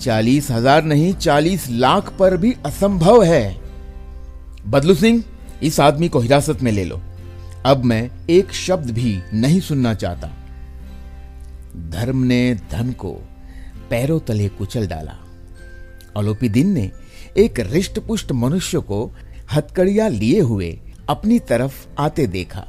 चालीस 0.00 0.50
हज़ार 0.50 0.84
नहीं, 0.84 1.12
चालीस 1.14 1.68
लाख 1.70 2.12
पर 2.18 2.36
भी 2.36 2.54
असंभव 2.66 3.22
है। 3.22 3.61
बदलू 4.66 4.94
सिंह, 4.94 5.24
इस 5.62 5.80
आदमी 5.80 6.08
को 6.08 6.18
हिरासत 6.18 6.62
में 6.62 6.72
ले 6.72 6.84
लो। 6.84 7.00
अब 7.66 7.84
मैं 7.84 8.10
एक 8.30 8.52
शब्द 8.52 8.90
भी 8.90 9.22
नहीं 9.34 9.60
सुनना 9.60 9.94
चाहता। 9.94 10.28
धर्म 11.90 12.22
ने 12.22 12.54
धन 12.70 12.92
को 12.92 13.12
पैरों 13.90 14.20
तले 14.20 14.48
कुचल 14.48 14.86
डाला। 14.86 15.14
अलोपी 16.16 16.48
दिन 16.48 16.70
ने 16.70 16.90
एक 17.36 17.60
रिष्ट 17.60 17.98
पुष्ट 17.98 18.32
मनुष्य 18.32 18.78
को 18.78 19.12
हथकड़िया 19.54 20.08
लिए 20.08 20.40
हुए 20.40 20.80
अपनी 21.08 21.38
तरफ़ 21.38 21.86
आते 21.98 22.26
देखा। 22.26 22.64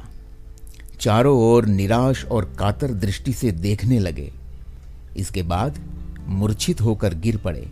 चारों 1.00 1.38
ओर 1.38 1.66
निराश 1.66 2.24
और 2.24 2.56
कातर 2.58 2.92
दृष्टि 2.92 3.32
से 3.32 3.52
देखने 3.52 3.98
लगे। 3.98 4.32
इसके 5.16 5.42
बाद 5.42 5.78
मूर्छित 6.26 6.80
होकर 6.80 7.14
गिर 7.14 7.36
पड़े। 7.36 7.70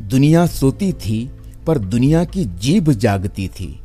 दुनिया 0.00 0.46
सोती 0.46 0.92
थी 0.92 1.30
पर 1.70 1.78
दुनिया 1.78 2.24
की 2.24 2.44
जीभ 2.44 2.90
जागती 2.90 3.48
थी। 3.48 3.80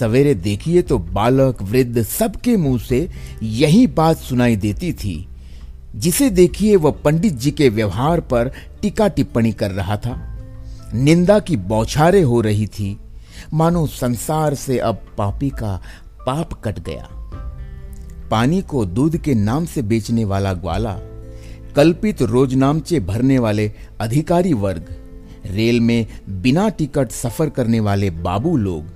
सवेरे 0.00 0.34
देखिए 0.34 0.82
तो 0.82 0.98
बालक 0.98 1.62
वृद्ध 1.62 2.02
सबके 2.02 2.56
मुँह 2.56 2.78
से 2.78 3.08
यही 3.42 3.86
बात 3.86 4.16
सुनाई 4.16 4.56
देती 4.56 4.92
थी। 4.92 5.28
जिसे 5.96 6.30
देखिए 6.30 6.76
वह 6.76 6.90
पंडित 6.90 7.32
जी 7.32 7.50
के 7.50 7.68
व्यवहार 7.68 8.20
पर 8.20 8.52
टीका 8.82 9.08
टिप्पणी 9.08 9.52
कर 9.52 9.70
रहा 9.70 9.96
था। 9.96 10.38
निंदा 10.94 11.38
की 11.38 11.56
बौछारें 11.56 12.24
हो 12.24 12.40
रही 12.40 12.66
थी। 12.66 12.98
मानो 13.54 13.86
संसार 13.86 14.54
से 14.54 14.78
अब 14.78 15.02
पापी 15.18 15.50
का 15.50 15.82
पाप 16.26 16.52
कट 16.52 16.78
गया। 16.78 17.08
पानी 18.30 18.62
को 18.62 18.84
दूध 18.84 19.16
के 19.16 19.34
नाम 19.34 19.64
से 19.64 19.82
बेचने 19.82 20.24
वाला 20.24 20.52
ग्वाला, 20.54 20.98
कल्पित 21.76 22.22
रोजनामचे 22.22 23.00
भरने 23.00 23.38
वाले 23.38 23.72
अधिकारी 24.00 24.52
वर्ग 24.52 24.96
रेल 25.46 25.80
में 25.80 26.06
बिना 26.28 26.68
टिकट 26.68 27.10
सफ़र 27.10 27.48
करने 27.48 27.80
वाले 27.80 28.10
बाबू 28.10 28.56
लोग, 28.56 28.86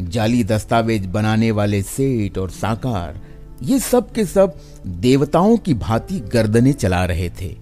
जाली 0.00 0.44
दस्तावेज़ 0.44 1.06
बनाने 1.08 1.50
वाले 1.50 1.82
सेठ 1.82 2.38
और 2.38 2.50
साकार, 2.50 3.20
ये 3.62 3.78
सब 3.78 4.12
के 4.12 4.24
सब 4.24 4.58
देवताओं 4.86 5.56
की 5.56 5.74
भांति 5.74 6.20
गर्दने 6.32 6.72
चला 6.72 7.04
रहे 7.04 7.30
थे। 7.40 7.54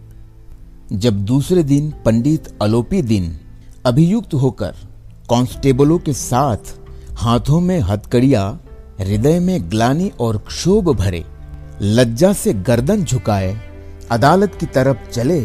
जब 0.92 1.24
दूसरे 1.24 1.62
दिन 1.62 1.92
पंडित 2.04 2.48
अलोपी 2.62 3.02
दिन 3.02 3.36
अभियुक्त 3.84 4.34
होकर 4.34 4.74
कांस्टेबलों 5.30 5.98
के 5.98 6.12
साथ 6.12 6.74
हाथों 7.14 7.60
में 7.60 7.78
हथकड़िया, 7.80 8.58
हृदय 9.00 9.38
में 9.40 9.70
ग्लानी 9.70 10.10
और 10.20 10.38
क्षोभ 10.38 10.88
भरे, 10.88 11.24
लज्जा 11.82 12.32
से 12.32 12.52
गर्दन 12.52 13.04
झुकाए, 13.04 13.56
अदालत 14.10 14.54
की 14.54 14.66
तरफ़ 14.66 15.08
चले 15.10 15.40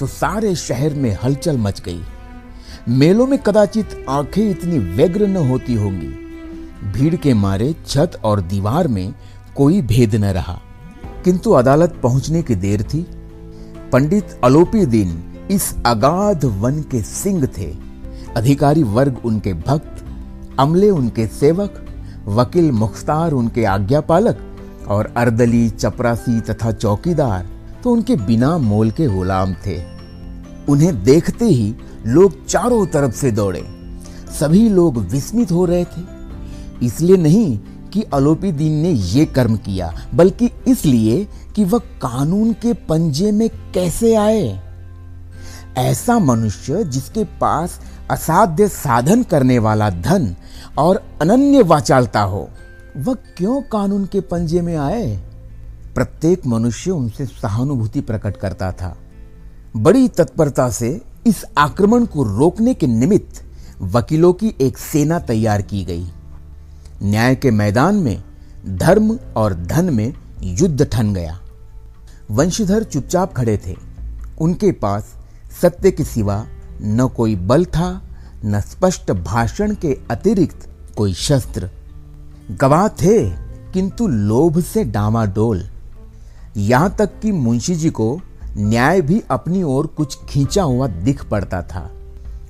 तो 0.00 0.06
सारे 0.06 0.54
शहर 0.54 0.94
में 0.94 1.18
हलचल 1.22 1.58
मच 1.58 1.80
गई। 1.80 2.02
मेलों 2.88 3.26
में 3.26 3.38
कदाचित 3.38 4.06
आँखें 4.08 4.50
इतनी 4.50 4.78
व्यग्र 4.78 5.26
न 5.26 5.36
होती 5.36 5.74
होंगी। 5.74 6.08
भीड़ 6.92 7.16
के 7.16 7.34
मारे 7.34 7.74
छत 7.86 8.12
और 8.24 8.40
दीवार 8.40 8.88
में 8.88 9.14
कोई 9.56 9.82
भेद 9.82 10.14
न 10.14 10.24
रहा। 10.24 10.60
किंतु 11.24 11.50
अदालत 11.50 12.00
पहुँचने 12.02 12.42
की 12.42 12.54
देर 12.54 12.82
थी। 12.82 13.06
पंडित 13.92 14.40
अलोपी 14.44 14.86
दिन 14.86 15.24
इस 15.50 15.74
अगाध 15.86 16.44
वन 16.44 16.80
के 16.80 17.02
सिंह 17.02 17.46
थे। 17.46 17.76
अधिकारी 18.36 18.82
वर्ग 18.82 19.16
उनके 19.24 19.52
भक्त, 19.52 20.04
अमले 20.58 20.90
उनके 20.90 21.26
सेवक, 21.26 21.86
वकील 22.26 22.72
मुख्तार 22.72 23.32
उनके 23.32 23.64
आज्ञापालक 23.64 24.56
और 24.88 25.14
अर्दली, 25.16 25.70
चपरासी 25.70 26.40
तथा 26.40 26.72
चौकीदार 26.72 27.59
तो 27.84 27.90
उनके 27.90 28.16
बिना 28.16 28.58
मोल 28.58 28.90
के 28.90 29.06
गुलाम 29.06 29.54
थे। 29.66 29.82
उन्हें 30.68 31.02
देखते 31.02 31.44
ही 31.44 31.74
लोग 32.06 32.46
चारों 32.46 32.86
तरफ़ 32.86 33.12
से 33.12 33.30
दौड़े। 33.30 33.64
सभी 34.40 34.68
लोग 34.68 34.98
विस्मित 34.98 35.52
हो 35.52 35.64
रहे 35.64 35.84
थे। 35.84 36.02
इसलिए 36.86 37.16
नहीं 37.16 37.58
कि 37.92 38.02
अलोपी 38.02 38.52
दीन 38.52 38.72
ने 38.72 38.90
यह 38.90 39.24
कर्म 39.24 39.56
किया, 39.56 40.06
बल्कि 40.14 40.50
इसलिए 40.68 41.28
कि 41.56 41.64
वह 41.64 41.78
कानून 41.78 42.52
के 42.52 42.72
पंजे 42.72 43.32
में 43.32 43.48
कैसे 43.48 44.14
आए। 44.14 44.60
ऐसा 45.78 46.18
मनुष्य 46.18 46.84
जिसके 46.84 47.24
पास 47.24 47.80
असाध्य 48.10 48.68
साधन 48.68 49.22
करने 49.22 49.58
वाला 49.58 49.90
धन 49.90 50.36
और 50.78 51.02
अनन्य 51.20 51.62
वाचालता 51.62 52.20
हो, 52.20 52.48
वह 52.96 53.14
क्यों 53.14 53.62
कानून 53.62 54.04
के 54.04 54.20
पंजे 54.20 54.60
में 54.60 54.76
आए? 54.76 55.29
प्रत्येक 55.94 56.46
मनुष्य 56.46 56.90
उनसे 56.90 57.26
सहानुभूति 57.26 58.00
प्रकट 58.00 58.36
करता 58.36 58.72
था। 58.72 58.96
बड़ी 59.76 60.08
तत्परता 60.08 60.70
से 60.70 61.00
इस 61.26 61.44
आक्रमण 61.58 62.06
को 62.06 62.22
रोकने 62.22 62.74
के 62.74 62.86
निमित्त 62.86 63.44
वकीलों 63.82 64.32
की 64.32 64.54
एक 64.60 64.78
सेना 64.78 65.18
तैयार 65.18 65.62
की 65.62 65.84
गई। 65.84 66.10
न्याय 67.02 67.34
के 67.34 67.50
मैदान 67.50 67.94
में 67.94 68.24
धर्म 68.66 69.18
और 69.36 69.54
धन 69.54 69.94
में 69.94 70.14
युद्ध 70.42 70.84
ठन 70.84 71.14
गया। 71.14 71.40
वंशीधर 72.30 72.82
चुपचाप 72.82 73.34
खड़े 73.34 73.60
थे। 73.66 73.76
उनके 74.40 74.72
पास 74.72 75.14
सत्य 75.62 75.90
के 75.90 76.04
सिवा 76.04 76.46
न 76.82 77.08
कोई 77.08 77.36
बल 77.36 77.64
था, 77.64 78.02
न 78.44 78.60
स्पष्ट 78.60 79.10
भाषण 79.10 79.74
के 79.74 79.98
अतिरिक्त 80.10 80.68
कोई 80.96 81.14
शस्त्र। 81.14 81.70
गवाह 82.50 82.88
थे, 82.88 83.30
किंतु 83.72 84.06
लोभ 84.06 84.60
से 84.60 84.84
डामाडोल 84.84 85.68
यहाँ 86.56 86.96
तक 86.98 87.20
कि 87.20 87.32
मुंशी 87.32 87.74
जी 87.74 87.90
को 87.90 88.20
न्याय 88.56 89.00
भी 89.00 89.22
अपनी 89.30 89.62
ओर 89.62 89.86
कुछ 89.86 90.24
खींचा 90.24 90.62
हुआ 90.62 90.86
दिख 90.86 91.24
पड़ता 91.24 91.62
था। 91.62 91.90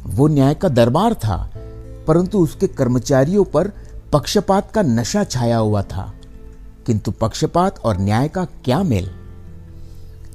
वो 0.06 0.28
न्याय 0.28 0.54
का 0.54 0.68
दरबार 0.68 1.14
था, 1.14 1.50
परंतु 2.06 2.38
उसके 2.38 2.66
कर्मचारियों 2.66 3.44
पर 3.44 3.72
पक्षपात 4.12 4.72
का 4.72 4.82
नशा 4.82 5.24
छाया 5.24 5.58
हुआ 5.58 5.82
था। 5.82 6.12
किंतु 6.86 7.10
पक्षपात 7.10 7.78
और 7.78 7.98
न्याय 7.98 8.28
का 8.28 8.44
क्या 8.44 8.82
मेल? 8.82 9.10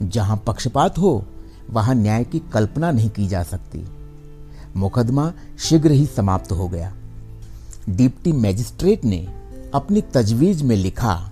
जहाँ 0.01 0.43
पक्षपात 0.47 0.97
हो, 0.97 1.25
वहाँ 1.69 1.95
न्याय 1.95 2.23
की 2.23 2.39
कल्पना 2.39 2.91
नहीं 2.91 3.09
की 3.09 3.27
जा 3.27 3.43
सकती। 3.43 3.87
मुकदमा 4.77 5.33
शीघ्र 5.59 5.91
ही 5.91 6.05
समाप्त 6.05 6.51
हो 6.51 6.67
गया। 6.67 6.93
डिप्टी 7.89 8.31
मैजिस्ट्रेट 8.31 9.05
ने 9.05 9.27
अपनी 9.73 10.01
तजवीज 10.01 10.61
में 10.61 10.75
लिखा 10.75 11.31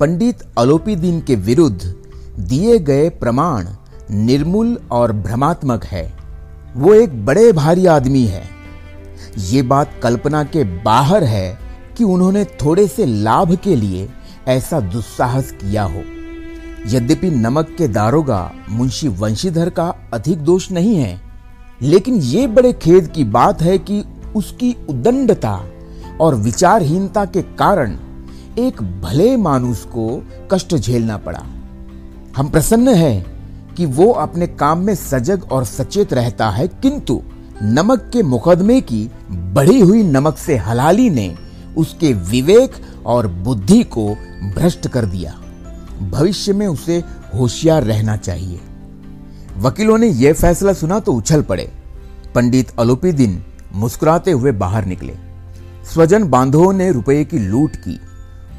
पंडित 0.00 0.42
अलोपीदीन 0.58 1.20
के 1.20 1.34
विरुद्ध 1.34 1.94
दिए 2.38 2.78
गए 2.78 3.08
प्रमाण 3.10 3.66
निर्मूल 4.10 4.76
और 4.90 5.12
भ्रमात्मक 5.12 5.84
है। 5.84 6.04
वो 6.76 6.92
एक 6.94 7.24
बड़े 7.26 7.52
भारी 7.52 7.86
आदमी 7.86 8.24
है। 8.24 8.42
ये 9.38 9.62
बात 9.62 9.90
कल्पना 10.02 10.42
के 10.44 10.64
बाहर 10.84 11.24
है 11.24 11.58
कि 11.96 12.04
उन्होंने 12.04 12.44
थोड़े 12.44 12.86
से 12.88 13.06
लाभ 13.06 13.54
के 13.54 13.76
लिए 13.76 14.08
ऐसा 14.48 14.80
दुस्साहस 14.80 15.50
किया 15.52 15.84
हो। 15.84 16.02
यद्यपि 16.86 17.30
नमक 17.30 17.74
के 17.78 17.88
दारोगा 17.88 18.50
मुंशी 18.70 19.08
वंशीधर 19.08 19.70
का 19.70 19.88
अधिक 20.14 20.38
दोष 20.38 20.70
नहीं 20.70 20.96
है, 20.96 21.20
लेकिन 21.82 22.14
ये 22.14 22.46
बड़े 22.46 22.72
खेद 22.72 23.08
की 23.08 23.24
बात 23.24 23.62
है 23.62 23.78
कि 23.80 24.04
उसकी 24.36 24.76
उदंडता 24.90 25.60
और 26.20 26.34
विचारहीनता 26.34 27.24
के 27.24 27.42
कारण 27.42 27.98
एक 28.58 28.82
भले 29.02 29.36
मानुष 29.36 29.78
को 29.84 30.22
कष्ट 30.50 30.74
झेलना 30.74 31.16
पड़ा। 31.16 31.42
हम 32.36 32.48
प्रसन्न 32.50 32.88
हैं 32.88 33.74
कि 33.74 33.86
वो 33.86 34.10
अपने 34.12 34.46
काम 34.46 34.78
में 34.78 34.94
सजग 34.94 35.42
और 35.52 35.64
सचेत 35.64 36.12
रहता 36.12 36.48
है, 36.50 36.68
किंतु 36.68 37.20
नमक 37.62 38.10
के 38.12 38.22
मुकदमे 38.22 38.80
की 38.80 39.10
बढ़ी 39.30 39.80
हुई 39.80 40.02
नमक 40.02 40.38
से 40.38 40.56
हलाली 40.56 41.10
ने 41.10 41.34
उसके 41.76 42.12
विवेक 42.12 42.72
और 43.06 43.26
बुद्धि 43.26 43.82
को 43.82 44.08
भ्रष्ट 44.54 44.88
कर 44.88 45.06
दिया। 45.06 45.34
भविष्य 46.02 46.52
में 46.52 46.66
उसे 46.66 47.02
होशियार 47.34 47.84
रहना 47.84 48.16
चाहिए। 48.16 48.60
वकीलों 49.56 49.98
ने 49.98 50.06
यह 50.06 50.32
फैसला 50.32 50.72
सुना 50.72 51.00
तो 51.00 51.12
उछल 51.12 51.42
पड़े। 51.42 51.70
पंडित 52.34 52.72
अलोपी 52.78 53.12
दिन 53.12 53.42
मुस्कुराते 53.74 54.30
हुए 54.30 54.52
बाहर 54.52 54.84
निकले। 54.84 55.14
स्वजन 55.92 56.24
बांधवों 56.24 56.72
ने 56.72 56.92
रुपये 56.92 57.24
की 57.24 57.38
लूट 57.38 57.76
की। 57.76 58.00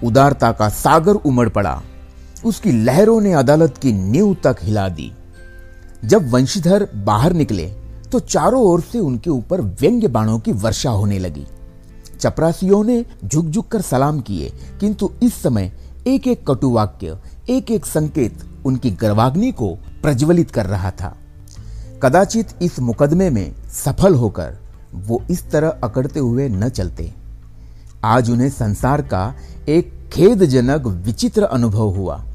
उदारता 0.03 0.51
का 0.51 0.69
सागर 0.69 1.15
उमड़ 1.15 1.47
पड़ा। 1.49 1.81
उसकी 2.45 2.71
लहरों 2.73 3.19
ने 3.21 3.33
अदालत 3.33 3.77
की 3.77 3.91
नींव 3.93 4.35
तक 4.43 4.57
हिला 4.63 4.87
दी। 4.89 5.11
जब 6.05 6.29
वंशीधर 6.31 6.87
बाहर 6.95 7.33
निकले 7.33 7.65
तो 8.11 8.19
चारों 8.19 8.61
ओर 8.63 8.81
से 8.81 8.99
उनके 8.99 9.29
ऊपर 9.29 9.61
व्यंग्य 9.61 10.07
बाणों 10.07 10.37
की 10.39 10.51
वर्षा 10.53 10.89
होने 10.89 11.19
लगी। 11.19 11.45
चपरासियों 12.19 12.83
ने 12.83 13.03
झुक 13.25 13.45
झुक 13.45 13.67
कर 13.67 13.81
सलाम 13.81 14.19
किए, 14.19 14.51
किंतु 14.79 15.11
इस 15.23 15.41
समय 15.43 15.71
एक 16.07 16.27
एक 16.27 16.45
कटुवाक्य 16.47 17.17
एक 17.49 17.71
एक 17.71 17.85
संकेत 17.85 18.43
उनकी 18.65 18.91
गर्वाग्नि 18.91 19.51
को 19.51 19.73
प्रज्वलित 20.01 20.51
कर 20.51 20.65
रहा 20.65 20.91
था। 20.91 21.15
कदाचित 22.03 22.47
इस 22.61 22.79
मुकदमे 22.79 23.29
में 23.29 23.53
सफल 23.73 24.15
होकर 24.15 24.57
वो 24.93 25.21
इस 25.31 25.49
तरह 25.51 25.79
अकड़ते 25.83 26.19
हुए 26.19 26.47
न 26.49 26.69
चलते। 26.69 27.13
आज 28.03 28.29
उन्हें 28.29 28.49
संसार 28.49 29.01
का 29.01 29.35
एक 29.69 30.09
खेदजनक, 30.13 30.87
विचित्र 30.87 31.43
अनुभव 31.43 31.89
हुआ। 31.89 32.25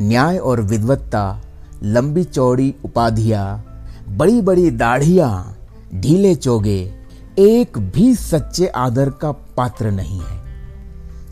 न्याय 0.00 0.38
और 0.38 0.60
विद्वत्ता, 0.60 1.42
लंबी 1.82 2.24
चौड़ी 2.24 2.74
उपाधियाँ 2.84 3.70
बड़ी 4.08 4.40
बड़ी 4.40 4.70
दाढ़ियाँ, 4.70 5.56
ढीले 5.94 6.34
चोगे, 6.34 6.94
एक 7.38 7.78
भी 7.78 8.14
सच्चे 8.14 8.66
आदर 8.66 9.10
का 9.10 9.32
पात्र 9.32 9.90
नहीं 9.90 10.20
है। 10.20 10.44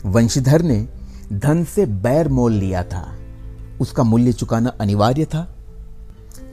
वंशीधर 0.05 0.61
ने 0.61 0.87
धन 1.33 1.63
से 1.63 1.85
बैर 1.85 2.29
मोल 2.29 2.51
लिया 2.51 2.83
था। 2.83 3.15
उसका 3.81 4.03
मूल्य 4.03 4.33
चुकाना 4.33 4.71
अनिवार्य 4.81 5.25
था। 5.25 5.55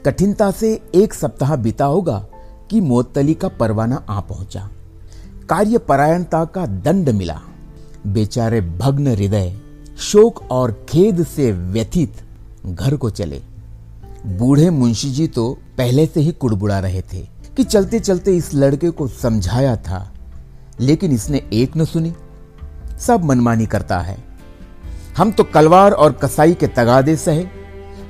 कठिनता 0.06 0.50
से 0.50 0.82
एक 0.94 1.14
सप्ताह 1.14 1.56
बीता 1.56 1.84
होगा 1.84 2.26
कि 2.70 2.80
मोतली 2.80 3.34
का 3.34 3.48
परवाना 3.48 4.04
आ 4.08 4.20
पहुँचा। 4.20 4.70
कार्य 5.50 5.78
परायणता 5.78 6.44
का 6.44 6.66
दंड 6.66 7.08
मिला। 7.08 7.40
बेचारे 8.06 8.60
भग्न 8.60 9.06
हृदय, 9.06 9.56
शोक 9.98 10.40
और 10.50 10.72
खेद 10.88 11.24
से 11.26 11.50
व्यथित 11.52 12.22
घर 12.66 12.96
को 12.96 13.10
चले। 13.10 13.40
बूढ़े 14.26 14.70
मुंशी 14.70 15.10
जी 15.10 15.26
तो 15.26 15.58
पहले 15.78 16.06
से 16.06 16.20
ही 16.20 16.32
कुड़बुड़ा 16.32 16.78
रहे 16.78 17.02
थे 17.02 17.26
कि 17.56 17.64
चलते 17.64 18.00
चलते 18.00 18.36
इस 18.36 18.54
लड़के 18.54 18.90
को 18.90 19.08
समझाया 19.08 19.76
था, 19.76 20.14
लेकिन 20.80 21.12
इसने 21.12 21.42
एक 21.52 21.76
न 21.76 21.84
सुनी। 21.84 22.14
सब 23.00 23.24
मनमानी 23.24 23.66
करता 23.66 23.98
है। 23.98 24.18
हम 25.16 25.32
तो 25.32 25.44
कलवार 25.44 25.92
और 25.92 26.12
कसाई 26.12 26.54
के 26.54 26.66
तगादे 26.66 27.16
सहे 27.16 27.46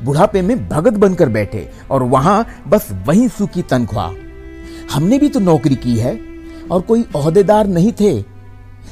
बुढ़ापे 0.05 0.43
में 0.43 0.69
भगत 0.69 0.93
बनकर 0.93 1.29
बैठे 1.29 1.71
और 1.91 2.03
वहाँ 2.03 2.47
बस 2.69 2.89
वही 3.07 3.29
सूखी 3.29 3.63
तनख्वाह। 3.63 4.13
हमने 4.95 5.19
भी 5.19 5.29
तो 5.29 5.41
नौकरी 5.41 5.75
की 5.75 5.99
है। 5.99 6.30
और 6.71 6.81
कोई 6.81 7.03
अहदेदार 7.03 7.67
नहीं 7.67 7.93
थे, 7.93 8.25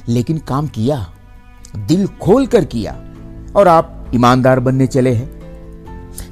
लेकिन 0.09 0.39
काम 0.39 0.67
किया, 0.67 1.13
दिल 1.77 2.07
खोल 2.07 2.47
कर 2.47 2.65
किया, 2.65 2.93
और 3.57 3.69
आप 3.69 4.13
ईमानदार 4.15 4.61
बनने 4.61 4.87
चले 4.87 5.15
हैं। 5.15 5.39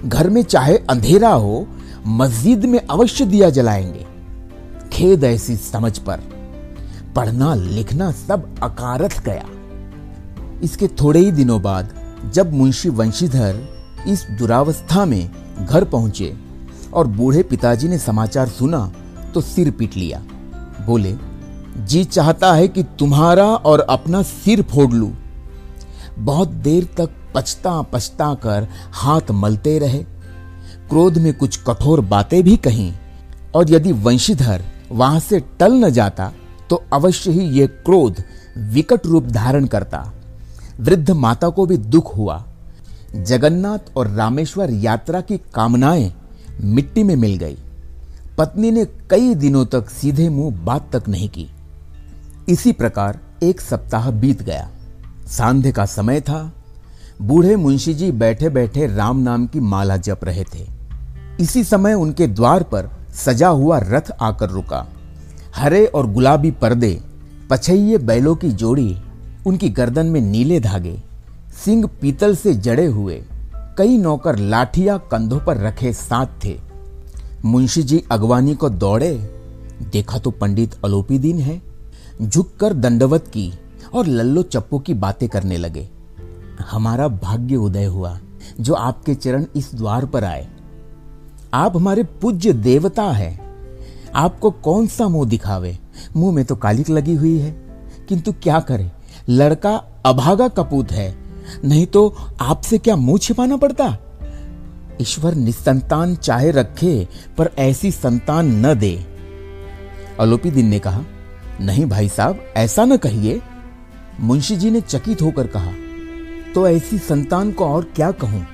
घर 0.05 0.31
में 0.31 0.43
चाहे 0.43 0.77
अंधेरा 0.77 1.29
हो, 1.29 1.67
मस्जिद 2.07 2.65
में 2.65 2.87
अवश्य 2.91 3.27
दिया 3.27 3.51
जलाएँगे। 3.51 4.07
खेद 4.93 5.25
ऐसी 5.25 5.57
समझ 5.57 5.99
पर। 5.99 6.21
पढ़ना, 7.17 7.55
लिखना 7.55 8.13
सब 8.13 8.55
अकारथ 8.63 9.25
गया। 9.25 9.45
इसके 10.63 10.89
थोड़े 10.89 11.21
ही 11.21 11.33
दिनों 11.33 11.63
बाद, 11.63 11.95
जब 12.35 12.53
मुंशी 12.53 12.89
वंशीधर 12.89 13.61
इस 14.09 14.27
दुरावस्था 14.31 15.05
में 15.05 15.31
घर 15.67 15.85
पहुँचे, 15.85 16.37
और 16.95 17.07
बूढ़े 17.07 17.43
पिताजी 17.43 17.89
ने 17.89 17.99
समाचार 17.99 18.49
सुना 18.49 18.93
तो 19.35 19.41
सिर 19.41 19.71
पीट 19.71 19.97
लिया। 19.97 20.23
बोले 20.87 21.13
जी 21.77 22.05
चाहता 22.05 22.53
है 22.55 22.69
कि 22.69 22.83
तुम्हारा 22.99 23.45
और 23.45 23.81
अपना 23.81 24.23
सिर 24.23 24.63
फोड़ 24.63 24.93
लू। 24.93 25.13
बहुत 26.19 26.49
देर 26.49 26.85
तक 26.97 27.11
पछता 27.35 27.83
पछता 27.83 28.35
कर 28.35 28.69
हाथ 28.93 29.31
मलते 29.31 29.79
रहे। 29.79 30.03
क्रोध 30.89 31.19
में 31.19 31.33
कुछ 31.35 31.59
कठोर 31.67 32.01
बातें 32.01 32.43
भी 32.43 32.57
कहीं। 32.57 32.93
और 33.55 33.71
यदि 33.71 33.93
वंशीधर 33.93 34.65
वहाँ 34.93 35.21
से 35.21 35.41
टल 35.59 35.73
न 35.75 35.91
जाता 35.91 36.33
तो 36.71 36.83
अवश्य 36.93 37.31
ही 37.31 37.45
यह 37.61 37.67
क्रोध 37.67 38.23
विकट 38.59 39.07
रूप 39.07 39.25
धारण 39.25 39.67
करता। 39.67 40.13
वृद्ध 40.81 41.11
माता 41.11 41.49
को 41.49 41.67
भी 41.67 41.77
दुख 41.77 42.17
हुआ। 42.17 42.45
जगन्नाथ 43.17 43.97
और 43.97 44.09
रामेश्वर 44.09 44.71
यात्रा 44.71 45.21
की 45.21 45.39
कामनाएँ 45.55 46.13
मिट्टी 46.61 47.03
में 47.03 47.17
मिल 47.17 47.37
गई। 47.37 47.57
पत्नी 48.39 48.71
ने 48.71 48.85
कई 49.11 49.35
दिनों 49.35 49.67
तक 49.67 49.91
सीधे 49.91 50.29
मुँह 50.29 50.57
बात 50.57 50.97
तक 50.97 51.09
नहीं 51.09 51.29
की। 51.29 51.51
इसी 52.49 52.73
प्रकार 52.73 53.19
एक 53.43 53.61
सप्ताह 53.61 54.11
बीत 54.11 54.43
गया। 54.43 54.71
सांध्य 55.27 55.73
का 55.73 55.87
समय 55.87 56.21
था। 56.21 56.53
बूढ़े 57.23 57.57
मुंशी 57.57 57.95
जी 57.95 58.13
बैठे 58.13 58.49
बैठे 58.49 58.87
राम 58.87 59.19
नाम 59.19 59.47
की 59.47 59.61
माला 59.61 59.97
जप 59.97 60.21
रहे 60.23 60.45
थे। 60.45 60.67
इसी 61.41 61.65
समय 61.65 61.95
उनके 61.95 62.27
द्वार 62.27 62.63
पर 62.63 62.91
सजा 63.15 63.49
हुआ 63.49 63.79
रथ 63.83 64.11
आकर 64.21 64.51
रुका। 64.51 64.87
हरे 65.57 65.87
और 65.87 66.13
गुलाबी 66.13 66.51
पर्दे 66.51 67.01
पछइये 67.51 67.99
बैलों 67.99 68.37
की 68.37 68.51
जोड़ी, 68.51 68.97
उनकी 69.47 69.69
गर्दन 69.69 70.07
में 70.07 70.21
नीले 70.21 70.61
धागे 70.61 71.03
सिंह 71.65 71.87
पीतल 71.87 72.37
से 72.37 72.55
जड़े 72.55 72.87
हुए, 72.87 73.25
कई 73.79 73.99
नौकर 73.99 74.37
लाठिया 74.37 74.99
कंधों 74.99 75.41
पर 75.41 75.57
रखे 75.57 75.93
साथ 75.93 76.45
थे। 76.45 76.59
मुंशी 77.45 77.83
जी 77.83 78.05
अगवानी 78.11 78.55
को 78.55 78.71
दौड़े। 78.71 79.15
देखा 79.93 80.19
तो 80.19 80.31
पंडित 80.31 80.75
अलोपी 80.85 81.19
दीन 81.19 81.39
है। 81.39 81.66
झुककर 82.23 82.73
दंडवत 82.73 83.29
की 83.29 83.53
और 83.95 84.07
लल्लो 84.07 84.43
चप्पो 84.43 84.79
की 84.79 84.95
बातें 84.95 85.29
करने 85.29 85.57
लगे। 85.57 85.89
हमारा 86.71 87.09
भाग्य 87.09 87.57
उदय 87.57 87.85
हुआ, 87.85 88.19
जो 88.61 88.75
आपके 88.75 89.15
चरण 89.15 89.47
इस 89.57 89.75
द्वार 89.75 90.07
पर 90.07 90.25
आए। 90.25 90.49
आप 91.55 91.77
हमारे 91.77 92.03
पूज्य 92.03 92.53
देवता 92.53 93.03
हैं। 93.03 93.47
आपको 94.15 94.51
कौन 94.51 94.87
सा 94.87 95.09
मुँह 95.09 95.29
दिखावे? 95.29 95.79
मुँह 96.17 96.35
में 96.35 96.45
तो 96.45 96.57
कालिक 96.57 96.91
लगी 96.91 97.15
हुई 97.15 97.39
है। 97.39 97.51
किंतु 98.09 98.33
क्या 98.33 98.61
करे? 98.61 98.93
लड़का 99.29 100.03
अभागा 100.07 100.49
कपूत 100.49 100.93
है। 100.93 101.17
नहीं 101.65 101.87
तो 101.87 102.17
आपसे 102.41 102.79
क्या 102.79 102.97
मुँह 102.97 103.19
छिपाना 103.19 103.57
पड़ता? 103.57 103.99
ईश्वर 105.03 105.35
निसंतान 105.35 106.17
चाहे 106.17 106.51
रखे, 106.51 107.09
पर 107.39 107.51
ऐसी 107.59 107.91
संतान 107.91 108.67
न 108.67 108.75
दे। 108.75 109.07
अलोपी 110.21 110.51
दिन 110.51 110.67
ने 110.67 110.79
कहा 110.79 111.05
नहीं 111.61 111.85
भाई 111.87 112.09
साहब, 112.09 112.45
ऐसा 112.57 112.85
न 112.85 112.97
कहिए। 112.97 113.41
मुंशी 114.21 114.57
जी 114.57 114.71
ने 114.71 114.81
चकित 114.81 115.23
होकर 115.23 115.47
कहा 115.47 115.73
तो 116.55 116.67
ऐसी 116.69 116.99
संतान 116.99 117.51
को 117.53 117.65
और 117.67 117.85
क्या 117.97 118.11
कहूँ? 118.13 118.47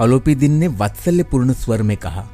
अलोपी 0.00 0.34
दिन 0.34 0.52
ने 0.52 0.66
वात्सल्यपूर्ण 0.68 1.52
स्वर 1.52 1.82
में 1.82 1.96
कहा, 1.96 2.26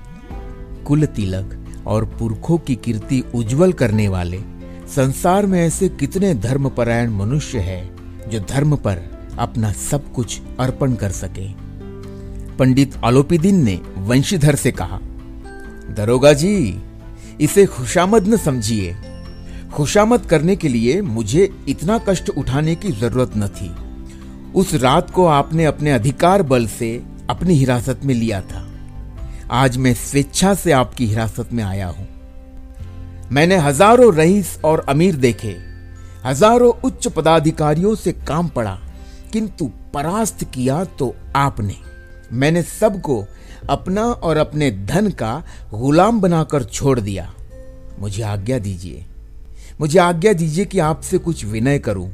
कुल 0.87 1.07
तिलक 1.07 1.59
और 1.87 2.05
पुरखों 2.18 2.59
की 2.59 2.77
कीर्ति 2.77 3.22
उज्जवल 3.35 3.72
करने 3.72 4.07
वाले, 4.09 4.40
संसार 4.88 5.46
में 5.46 5.61
ऐसे 5.61 5.88
कितने 5.88 6.35
धर्मपरायण 6.35 7.11
मनुष्य 7.11 7.59
हैं, 7.59 8.29
जो 8.31 8.40
धर्म 8.40 8.77
पर 8.77 9.03
अपना 9.38 9.72
सब 9.72 10.12
कुछ 10.12 10.40
अर्पण 10.61 10.94
कर 10.94 11.11
सके? 11.11 11.48
पंडित 12.57 12.96
आलोपीदीन 13.05 13.62
ने 13.64 13.81
वंशीधर 13.98 14.55
से 14.55 14.72
कहा, 14.72 14.98
दरोगा 15.96 16.33
जी, 16.33 16.83
इसे 17.40 17.66
खुशामद 17.66 18.29
न 18.29 18.37
समझिए। 18.37 18.94
खुशामद 19.74 20.20
करने 20.20 20.56
के 20.56 20.68
लिए 20.68 21.00
मुझे 21.02 21.48
इतना 21.68 21.98
कष्ट 21.98 22.28
उठाने 22.30 22.74
की 22.74 22.92
ज़रूरत 22.92 23.32
न 23.37 23.48
थी। 23.48 23.70
उस 24.52 24.74
रात 24.74 25.11
को 25.11 25.26
आपने 25.26 25.64
अपने 25.64 25.90
अधिकार 25.90 26.42
बल 26.42 26.66
से 26.66 27.04
अपनी 27.30 27.54
हिरासत 27.54 28.00
में 28.04 28.14
लिया 28.14 28.40
था। 28.40 28.66
आज 29.50 29.76
मैं 29.76 29.94
स्वेच्छा 29.94 30.54
से 30.54 30.72
आपकी 30.72 31.06
हिरासत 31.06 31.52
में 31.52 31.62
आया 31.64 31.87
हूँ। 31.88 32.08
मैंने 33.32 33.56
हज़ारों 33.56 34.14
रईस 34.14 34.58
और 34.64 34.85
अमीर 34.88 35.16
देखे। 35.16 35.56
हज़ारों 36.24 36.72
उच्च 36.85 37.06
पदाधिकारियों 37.08 37.94
से 37.94 38.12
काम 38.12 38.48
पड़ा। 38.48 38.78
किंतु 39.32 39.70
परास्त 39.94 40.44
किया 40.44 40.85
तो 40.85 41.14
आपने। 41.37 41.76
मैंने 42.32 42.62
सबको 42.62 43.24
अपना 43.70 44.02
और 44.02 44.37
अपने 44.37 44.70
धन 44.70 45.11
का 45.11 45.32
गुलाम 45.74 46.20
बनाकर 46.20 46.64
छोड़ 46.64 47.00
दिया। 47.00 47.32
मुझे 48.00 48.22
आज्ञा 48.22 48.58
दीजिए। 48.58 49.04
मुझे 49.83 49.99
आज्ञा 49.99 50.33
दीजिए 50.33 50.64
कि 50.64 50.79
आपसे 50.79 51.18
कुछ 51.18 51.45
विनय 51.45 51.79
करूँ। 51.79 52.11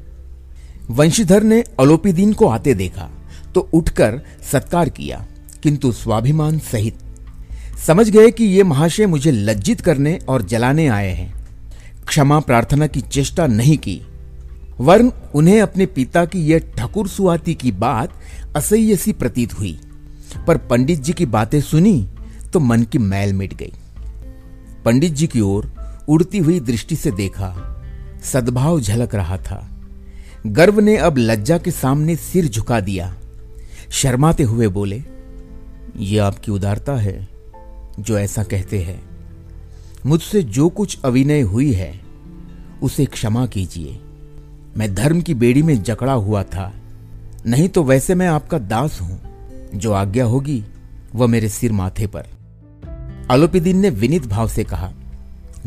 वंशीधर 0.91 1.43
ने 1.43 1.63
अलोपीदीन 1.81 2.33
को 2.33 2.47
आते 2.47 2.75
देखा 2.75 3.09
तो 3.55 3.61
उठकर 3.75 4.21
सत्कार 4.53 4.89
किया, 4.89 5.27
किंतु 5.63 5.91
स्वाभिमान 5.93 6.59
सहित। 6.59 6.99
समझ 7.87 8.09
गए 8.11 8.31
कि 8.31 8.45
ये 8.45 8.63
महाशय 8.63 9.07
मुझे 9.07 9.31
लज्जित 9.31 9.81
करने 9.81 10.19
और 10.29 10.43
जलाने 10.43 10.87
आए 10.89 11.13
हैं। 11.13 11.35
क्षमा 12.07 12.39
प्रार्थना 12.41 12.87
की 12.87 13.01
चेष्टा 13.01 13.47
नहीं 13.47 13.77
की। 13.79 14.01
वर्ण 14.81 15.11
उन्हें 15.35 15.61
अपने 15.63 15.87
पिता 15.87 16.25
की 16.25 16.47
यह 16.47 16.73
ठकुर 16.77 17.09
सुआती 17.09 17.55
की 17.55 17.73
बात 17.73 18.13
असह्य 18.57 18.97
सी 18.97 19.13
प्रतीत 19.13 19.59
हुई। 19.59 19.79
पर 20.47 20.57
पंडित 20.57 21.01
जी 21.01 21.13
की 21.13 21.27
बातें 21.27 21.61
सुनी 21.61 22.09
तो 22.53 22.61
मन 22.61 22.83
की 22.83 22.99
मैल 22.99 23.33
मिट 23.33 23.55
गई। 23.55 23.73
पंडित 24.85 25.13
जी 25.13 25.27
की 25.27 25.41
ओर 25.41 25.75
उड़ती 26.09 26.39
हुई 26.39 26.61
दृष्टि 26.61 26.97
से 26.97 27.11
देखा। 27.11 27.75
सद्भाव 28.23 28.81
झलक 28.81 29.15
रहा 29.15 29.37
था। 29.37 29.71
गर्व 30.47 30.81
ने 30.81 30.97
अब 30.97 31.15
लज्जा 31.19 31.59
के 31.59 31.71
सामने 31.71 32.17
सिर 32.17 32.49
झुका 32.49 32.81
दिया। 32.81 33.17
शर्माते 33.91 34.43
हुए 34.43 34.69
बोले 34.69 35.03
यह 35.97 36.25
आपकी 36.25 36.51
उदारता 36.51 36.97
है, 36.97 37.29
जो 38.01 38.19
ऐसा 38.19 38.43
कहते 38.43 38.83
हैं। 38.83 39.03
मुझसे 40.07 40.43
जो 40.43 40.69
कुछ 40.69 40.99
अभिनय 41.05 41.41
हुई 41.41 41.73
है, 41.73 42.01
उसे 42.83 43.05
क्षमा 43.05 43.47
कीजिए। 43.47 44.01
मैं 44.77 44.95
धर्म 44.95 45.21
की 45.21 45.35
बेड़ी 45.35 45.63
में 45.63 45.83
जकड़ा 45.83 46.13
हुआ 46.13 46.43
था। 46.43 46.75
नहीं 47.47 47.69
तो 47.69 47.83
वैसे 47.83 48.15
मैं 48.15 48.29
आपका 48.29 48.59
दास 48.59 49.01
हूँ, 49.01 49.21
जो 49.75 49.93
आज्ञा 49.93 50.25
होगी, 50.25 50.65
वह 51.15 51.27
मेरे 51.27 51.49
सिर 51.49 51.73
माथे 51.73 52.07
पर। 52.07 52.27
आलोपीदीन 53.31 53.79
ने 53.79 53.91
विनित 53.91 54.27
भाव 54.27 54.49
से 54.49 54.65
कहा 54.65 54.93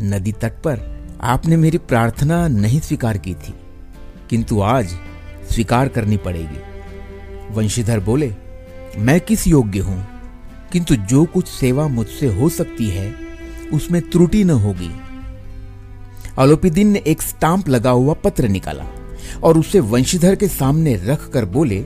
नदी 0.02 0.32
तट 0.32 0.52
पर 0.52 0.80
आपने 1.20 1.56
मेरी 1.56 1.78
प्रार्थना 1.78 2.46
नहीं 2.48 2.80
स्वीकार 2.80 3.18
की 3.18 3.34
थी, 3.34 3.54
किंतु 4.30 4.60
आज 4.60 4.94
स्वीकार 5.50 5.88
करनी 5.88 6.16
पड़ेगी। 6.16 7.54
वंशीधर 7.54 8.00
बोले, 8.00 8.34
मैं 8.98 9.20
किस 9.20 9.46
योग्य 9.46 9.80
हूँ? 9.80 10.06
किंतु 10.72 10.96
जो 10.96 11.24
कुछ 11.24 11.48
सेवा 11.48 11.86
मुझसे 11.88 12.34
हो 12.34 12.48
सकती 12.48 12.88
है, 12.88 13.14
उसमें 13.72 14.00
त्रुटि 14.10 14.44
न 14.44 14.50
होगी। 14.50 14.90
अलोपीदीन 16.38 16.88
ने 16.88 17.02
एक 17.06 17.22
स्टाम्प 17.22 17.68
लगा 17.68 17.90
हुआ 17.90 18.14
पत्र 18.14 18.48
निकाला 18.48 18.84
और 19.42 19.58
उसे 19.58 19.80
वंशीधर 19.80 20.34
के 20.34 20.48
सामने 20.48 20.94
रख 21.04 21.28
कर 21.28 21.44
बोले, 21.44 21.84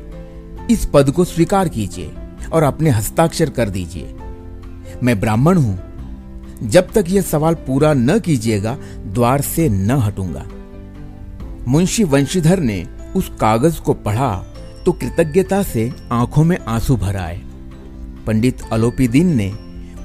इस 0.70 0.88
पद 0.94 1.10
को 1.10 1.24
स्वीकार 1.24 1.68
कीजिए 1.68 2.12
और 2.52 2.62
अपने 2.62 2.90
हस्ताक्षर 2.90 3.50
कर 3.50 3.70
दीजिए। 3.70 4.14
मैं 5.02 5.18
ब्राह्मण 5.20 5.58
हूँ 5.58 5.78
जब 6.62 6.90
तक 6.92 7.04
यह 7.08 7.22
सवाल 7.22 7.54
पूरा 7.66 7.92
न 7.94 8.18
कीजिएगा, 8.18 8.76
द्वार 9.06 9.40
से 9.40 9.68
न 9.68 9.90
हटूँगा। 10.00 10.46
मुंशी 11.68 12.04
वंशीधर 12.04 12.60
ने 12.60 12.86
उस 13.16 13.30
कागज़ 13.40 13.80
को 13.80 13.94
पढ़ा 13.94 14.34
तो 14.84 14.92
कृतज्ञता 14.92 15.62
से 15.62 15.90
आँखों 16.12 16.44
में 16.44 16.58
आँसू 16.58 16.96
भर 16.96 17.16
आए। 17.16 17.40
पंडित 18.26 18.62
अलोपीदीन 18.72 19.34
ने 19.36 19.50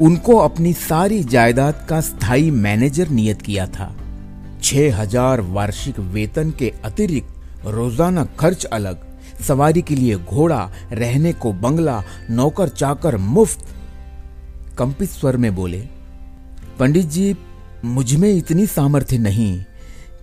उनको 0.01 0.37
अपनी 0.37 0.73
सारी 0.73 1.23
जायदाद 1.23 1.85
का 1.89 1.99
स्थायी 2.01 2.51
मैनेजर 2.51 3.09
नियत 3.09 3.41
किया 3.41 3.67
था। 3.67 3.93
छह 4.63 4.95
हज़ार 4.95 5.41
वार्षिक 5.41 5.99
वेतन 5.99 6.51
के 6.51 6.71
अतिरिक्त 6.85 7.65
रोज़ाना 7.67 8.25
खर्च 8.39 8.65
अलग, 8.65 8.97
सवारी 9.41 9.81
के 9.81 9.95
लिए 9.95 10.15
घोड़ा, 10.15 10.69
रहने 10.91 11.33
को 11.33 11.53
बंगला, 11.53 12.01
नौकर 12.29 12.69
चाकर 12.69 13.17
मुफ़्त, 13.17 13.65
कंपित 14.77 15.09
स्वर 15.09 15.37
में 15.37 15.53
बोले 15.55 15.87
पंडित 16.81 17.05
जी, 17.05 17.35
मुझमें 17.85 18.33
इतनी 18.33 18.67
सामर्थ्य 18.67 19.17
नहीं 19.17 19.63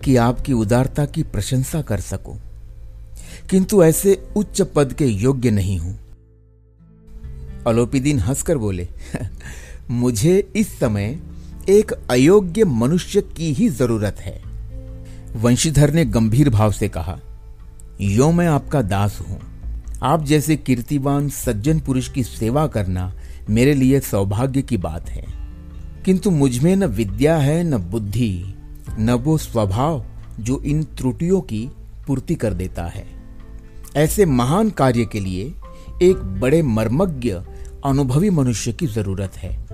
कि 0.03 0.15
आपकी 0.15 0.53
उदारता 0.53 1.05
की 1.05 1.23
प्रशंसा 1.23 1.81
कर 1.81 1.99
सकूँ। 1.99 2.41
किंतु 3.49 3.83
ऐसे 3.83 4.27
उच्च 4.35 4.61
पद 4.61 4.93
के 4.93 5.05
योग्य 5.05 5.51
नहीं 5.51 5.79
हूँ। 5.79 5.99
अलोपीदीन 7.67 8.19
हंसकर 8.19 8.57
बोले, 8.57 8.87
मुझे 9.91 10.51
इस 10.55 10.79
समय 10.79 11.19
एक 11.69 11.91
अयोग्य 11.91 12.63
मनुष्य 12.63 13.21
की 13.21 13.53
ही 13.53 13.69
ज़रूरत 13.69 14.15
है। 14.19 14.41
वंशीधर 15.35 15.93
ने 15.93 16.05
गंभीर 16.05 16.49
भाव 16.49 16.71
से 16.71 16.89
कहा, 16.89 17.19
यो 18.01 18.31
मैं 18.31 18.47
आपका 18.47 18.81
दास 18.81 19.19
हूँ। 19.21 19.41
आप 20.03 20.25
जैसे 20.25 20.55
कीर्तिवान 20.57 21.29
सज्जन 21.29 21.79
पुरुष 21.79 22.11
की 22.11 22.23
सेवा 22.23 22.67
करना 22.67 23.13
मेरे 23.49 23.73
लिए 23.73 23.99
सौभाग्य 23.99 24.61
की 24.61 24.77
बात 24.77 25.09
है। 25.09 25.39
किंतु 26.05 26.31
मुझमें 26.31 26.75
न 26.75 26.83
विद्या 26.83 27.37
है, 27.37 27.63
न 27.63 27.77
बुद्धि, 27.77 28.53
न 28.99 29.11
वो 29.11 29.37
स्वभाव 29.37 30.05
जो 30.39 30.61
इन 30.61 30.83
त्रुटियों 30.83 31.41
की 31.41 31.69
पूर्ति 32.07 32.35
कर 32.35 32.53
देता 32.53 32.83
है। 32.83 33.05
ऐसे 33.95 34.25
महान 34.25 34.69
कार्य 34.69 35.05
के 35.05 35.19
लिए 35.19 35.53
एक 36.01 36.15
बड़े 36.15 36.61
मर्मज्ञ, 36.61 37.31
अनुभवी 37.85 38.29
मनुष्य 38.29 38.73
की 38.73 38.87
ज़रूरत 38.87 39.37
है। 39.37 39.67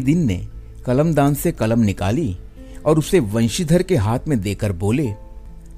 दिन 0.00 0.26
ने 0.26 0.48
कलमदान 0.86 1.34
से 1.34 1.52
कलम 1.52 1.80
निकाली 1.80 2.38
और 2.86 2.98
उसे 2.98 3.20
वंशीधर 3.20 3.82
के 3.82 3.96
हाथ 3.96 4.18
में 4.28 4.40
देकर 4.40 4.72
बोले, 4.72 5.14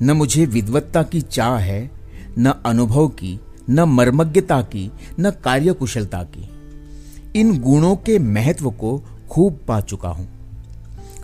न 0.02 0.10
मुझे 0.10 0.46
विद्वत्ता 0.46 1.02
की 1.02 1.20
चाह 1.20 1.56
है, 1.56 1.90
न 2.38 2.54
अनुभव 2.66 3.08
की, 3.08 3.40
न 3.70 3.80
मर्मज्ञता 3.80 4.62
की, 4.62 4.90
न 5.20 5.30
कार्यकुशलता 5.30 6.22
की। 6.22 6.59
इन 7.36 7.58
गुणों 7.58 7.96
के 7.96 8.18
महत्व 8.18 8.70
को 8.70 9.04
खूब 9.30 9.60
पा 9.68 9.80
चुका 9.80 10.08
हूँ। 10.08 10.28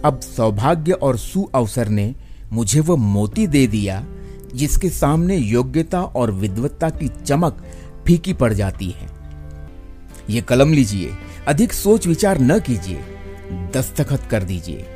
अब 0.05 0.21
सौभाग्य 0.21 0.92
और 0.92 1.19
सुअवसर 1.19 1.88
ने 1.88 2.14
मुझे 2.53 2.81
वह 2.81 2.97
मोती 2.97 3.47
दे 3.47 3.66
दिया, 3.66 4.07
जिसके 4.55 4.90
सामने 4.90 5.37
योग्यता 5.37 6.03
और 6.03 6.31
विद्वत्ता 6.31 6.90
की 6.90 7.09
चमक 7.09 7.64
फीकी 8.07 8.33
पड़ 8.33 8.53
जाती 8.53 8.90
है। 8.90 9.09
ये 10.31 10.40
कलम 10.40 10.73
लीजिए, 10.73 11.11
अधिक 11.49 11.73
सोच 11.73 12.07
विचार 12.07 12.40
न 12.40 12.59
कीजिए, 12.59 13.01
दस्तखत 13.77 14.23
कर 14.31 14.42
दीजिए। 14.42 14.87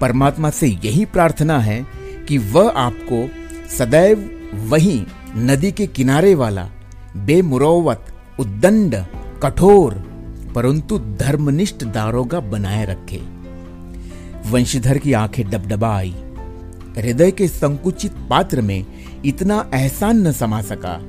परमात्मा 0.00 0.50
से 0.50 0.68
यही 0.68 1.04
प्रार्थना 1.04 1.58
है 1.58 1.86
कि 2.28 2.38
वह 2.38 2.68
आपको 2.70 3.28
सदैव 3.76 4.30
वही 4.54 5.06
नदी 5.36 5.72
के 5.72 5.86
किनारे 5.86 6.34
वाला 6.34 6.70
बेमुरवत, 7.16 8.06
उद्दंड, 8.40 9.04
कठोर 9.42 10.11
परंतु 10.54 10.98
धर्मनिष्ठ 10.98 11.84
दारोगा 11.84 12.40
बनाए 12.40 12.84
रखे। 12.84 13.22
वंशीधर 14.50 14.98
की 14.98 15.12
आँखें 15.12 15.50
डबडबा 15.50 15.96
आई 15.96 16.14
हृदय 16.98 17.30
के 17.30 17.48
संकुचित 17.48 18.12
पात्र 18.30 18.60
में 18.60 18.86
इतना 19.24 19.70
एहसान 19.74 20.26
न 20.26 20.32
समा 20.32 20.62
सका। 20.62 21.00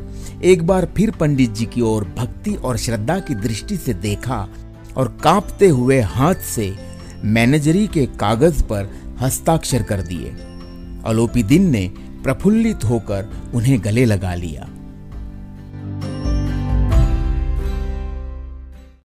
एक 0.44 0.68
बार 0.68 0.86
फिर 0.98 1.12
पंडित 1.12 1.52
जी 1.52 1.66
की 1.66 1.82
ओर 1.82 2.04
भक्ति 2.18 2.54
और 2.56 2.78
श्रद्धा 2.78 3.20
की 3.20 3.36
दृष्टि 3.36 3.78
से 3.78 3.94
देखा 3.94 4.48
और 4.98 5.18
कांपते 5.24 5.68
हुए 5.68 6.00
हाथ 6.02 6.36
से 6.36 6.76
मैनेजरी 7.26 7.88
के 7.88 8.06
कागज़ 8.06 8.64
पर 8.64 8.90
हस्ताक्षर 9.22 9.84
कर 9.84 10.02
दिए। 10.02 10.30
अलोपी 11.06 11.44
दिन 11.44 11.70
ने 11.70 11.92
प्रफुल्लित 12.24 12.84
होकर 12.84 13.52
उन्हें 13.54 13.84
गले 13.84 14.06
लगा 14.06 14.34
लिया। 14.36 14.68